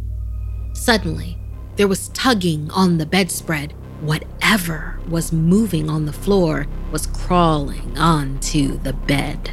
Suddenly, 0.72 1.36
there 1.76 1.86
was 1.86 2.08
tugging 2.08 2.70
on 2.70 2.96
the 2.96 3.04
bedspread. 3.04 3.74
Whatever 4.00 4.98
was 5.06 5.32
moving 5.32 5.90
on 5.90 6.06
the 6.06 6.14
floor 6.14 6.66
was 6.90 7.06
crawling 7.06 7.98
onto 7.98 8.78
the 8.78 8.94
bed. 8.94 9.52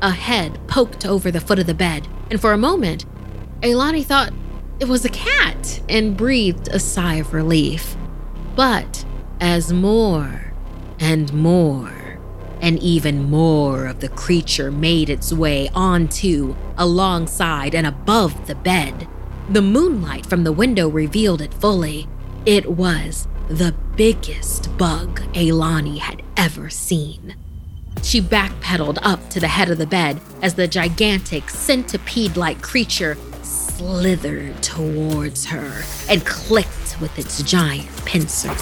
A 0.00 0.12
head 0.12 0.58
poked 0.66 1.04
over 1.04 1.30
the 1.30 1.40
foot 1.40 1.58
of 1.58 1.66
the 1.66 1.74
bed, 1.74 2.08
and 2.30 2.40
for 2.40 2.54
a 2.54 2.58
moment, 2.58 3.04
Ailani 3.60 4.02
thought 4.02 4.32
it 4.80 4.88
was 4.88 5.04
a 5.04 5.10
cat 5.10 5.82
and 5.90 6.16
breathed 6.16 6.68
a 6.68 6.78
sigh 6.78 7.16
of 7.16 7.34
relief. 7.34 7.97
But 8.58 9.04
as 9.40 9.72
more 9.72 10.52
and 10.98 11.32
more 11.32 12.18
and 12.60 12.76
even 12.82 13.30
more 13.30 13.86
of 13.86 14.00
the 14.00 14.08
creature 14.08 14.72
made 14.72 15.08
its 15.08 15.32
way 15.32 15.70
onto, 15.76 16.56
alongside, 16.76 17.72
and 17.72 17.86
above 17.86 18.48
the 18.48 18.56
bed, 18.56 19.06
the 19.48 19.62
moonlight 19.62 20.26
from 20.26 20.42
the 20.42 20.50
window 20.50 20.88
revealed 20.88 21.40
it 21.40 21.54
fully. 21.54 22.08
It 22.46 22.72
was 22.72 23.28
the 23.46 23.76
biggest 23.94 24.76
bug 24.76 25.20
Ailani 25.34 25.98
had 25.98 26.24
ever 26.36 26.68
seen. 26.68 27.36
She 28.02 28.20
backpedaled 28.20 28.98
up 29.02 29.30
to 29.30 29.38
the 29.38 29.46
head 29.46 29.70
of 29.70 29.78
the 29.78 29.86
bed 29.86 30.20
as 30.42 30.54
the 30.54 30.66
gigantic 30.66 31.48
centipede 31.48 32.36
like 32.36 32.60
creature 32.60 33.16
slithered 33.78 34.60
towards 34.60 35.46
her 35.46 35.84
and 36.08 36.26
clicked 36.26 37.00
with 37.00 37.16
its 37.16 37.40
giant 37.44 37.88
pincers. 38.04 38.60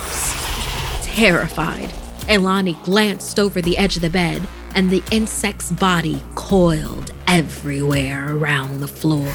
Terrified, 1.00 1.88
Ailani 2.28 2.82
glanced 2.84 3.38
over 3.38 3.62
the 3.62 3.78
edge 3.78 3.96
of 3.96 4.02
the 4.02 4.10
bed 4.10 4.46
and 4.74 4.90
the 4.90 5.02
insect's 5.10 5.72
body 5.72 6.22
coiled 6.34 7.14
everywhere 7.26 8.36
around 8.36 8.80
the 8.80 8.88
floor. 8.88 9.32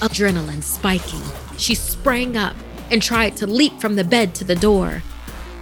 Adrenaline 0.00 0.64
spiking, 0.64 1.22
she 1.56 1.76
sprang 1.76 2.36
up 2.36 2.56
and 2.90 3.00
tried 3.00 3.36
to 3.36 3.46
leap 3.46 3.80
from 3.80 3.94
the 3.94 4.02
bed 4.02 4.34
to 4.34 4.42
the 4.42 4.56
door. 4.56 5.04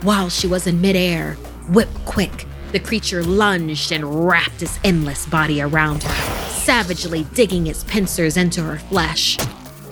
While 0.00 0.30
she 0.30 0.46
was 0.46 0.66
in 0.66 0.80
midair, 0.80 1.34
whip 1.68 1.90
quick, 2.06 2.46
the 2.72 2.80
creature 2.80 3.22
lunged 3.22 3.92
and 3.92 4.26
wrapped 4.26 4.62
its 4.62 4.78
endless 4.82 5.26
body 5.26 5.60
around 5.60 6.04
her, 6.04 6.43
savagely 6.64 7.24
digging 7.34 7.66
its 7.66 7.84
pincers 7.84 8.38
into 8.38 8.62
her 8.62 8.78
flesh. 8.78 9.36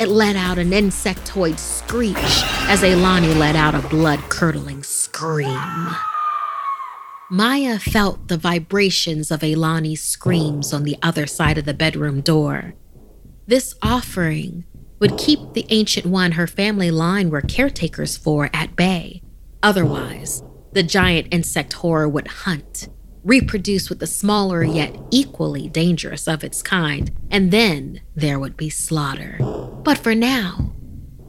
It 0.00 0.08
let 0.08 0.36
out 0.36 0.58
an 0.58 0.70
insectoid 0.70 1.58
screech 1.58 2.16
as 2.16 2.80
Ailani 2.80 3.36
let 3.38 3.56
out 3.56 3.74
a 3.74 3.86
blood 3.88 4.20
curdling 4.30 4.82
scream. 4.82 5.90
Maya 7.30 7.78
felt 7.78 8.28
the 8.28 8.38
vibrations 8.38 9.30
of 9.30 9.40
Ailani's 9.40 10.02
screams 10.02 10.72
on 10.72 10.84
the 10.84 10.96
other 11.02 11.26
side 11.26 11.58
of 11.58 11.66
the 11.66 11.74
bedroom 11.74 12.22
door. 12.22 12.74
This 13.46 13.74
offering 13.82 14.64
would 14.98 15.18
keep 15.18 15.52
the 15.52 15.66
Ancient 15.68 16.06
One 16.06 16.32
her 16.32 16.46
family 16.46 16.90
line 16.90 17.28
were 17.28 17.42
caretakers 17.42 18.16
for 18.16 18.48
at 18.54 18.76
bay. 18.76 19.22
Otherwise, 19.62 20.42
the 20.72 20.82
giant 20.82 21.28
insect 21.30 21.74
horror 21.74 22.08
would 22.08 22.28
hunt, 22.28 22.88
reproduce 23.24 23.88
with 23.88 24.00
the 24.00 24.06
smaller 24.06 24.62
yet 24.62 24.96
equally 25.10 25.68
dangerous 25.68 26.26
of 26.26 26.42
its 26.42 26.62
kind, 26.62 27.12
and 27.30 27.50
then 27.50 28.00
there 28.14 28.38
would 28.38 28.56
be 28.56 28.70
slaughter. 28.70 29.38
But 29.84 29.98
for 29.98 30.14
now, 30.14 30.72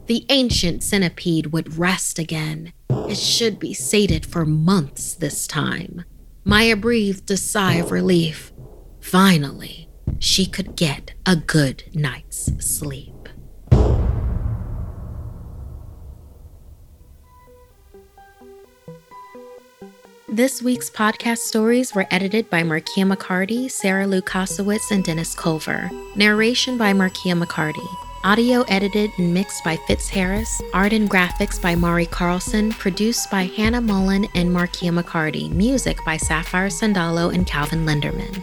the 0.06 0.26
ancient 0.28 0.82
centipede 0.82 1.46
would 1.46 1.78
rest 1.78 2.18
again. 2.18 2.72
It 2.90 3.16
should 3.16 3.58
be 3.58 3.72
sated 3.72 4.26
for 4.26 4.44
months 4.44 5.14
this 5.14 5.46
time. 5.46 6.04
Maya 6.44 6.76
breathed 6.76 7.30
a 7.30 7.36
sigh 7.36 7.74
of 7.74 7.90
relief. 7.90 8.52
Finally, 9.00 9.88
she 10.18 10.46
could 10.46 10.76
get 10.76 11.14
a 11.24 11.36
good 11.36 11.84
night's 11.94 12.50
sleep. 12.64 13.13
This 20.34 20.60
week's 20.60 20.90
podcast 20.90 21.38
stories 21.38 21.94
were 21.94 22.08
edited 22.10 22.50
by 22.50 22.64
Markia 22.64 23.06
McCarty, 23.06 23.70
Sarah 23.70 24.04
Lukasiewicz, 24.04 24.90
and 24.90 25.04
Dennis 25.04 25.32
Culver. 25.32 25.88
Narration 26.16 26.76
by 26.76 26.92
Markia 26.92 27.40
McCarty. 27.40 27.86
Audio 28.24 28.62
edited 28.62 29.12
and 29.16 29.32
mixed 29.32 29.62
by 29.62 29.76
Fitz 29.86 30.08
Harris. 30.08 30.60
Art 30.72 30.92
and 30.92 31.08
graphics 31.08 31.62
by 31.62 31.76
Mari 31.76 32.06
Carlson. 32.06 32.72
Produced 32.72 33.30
by 33.30 33.44
Hannah 33.44 33.80
Mullen 33.80 34.26
and 34.34 34.50
Markia 34.50 34.90
McCarty. 34.90 35.52
Music 35.52 35.98
by 36.04 36.16
Sapphire 36.16 36.66
Sandalo 36.66 37.32
and 37.32 37.46
Calvin 37.46 37.86
Linderman. 37.86 38.42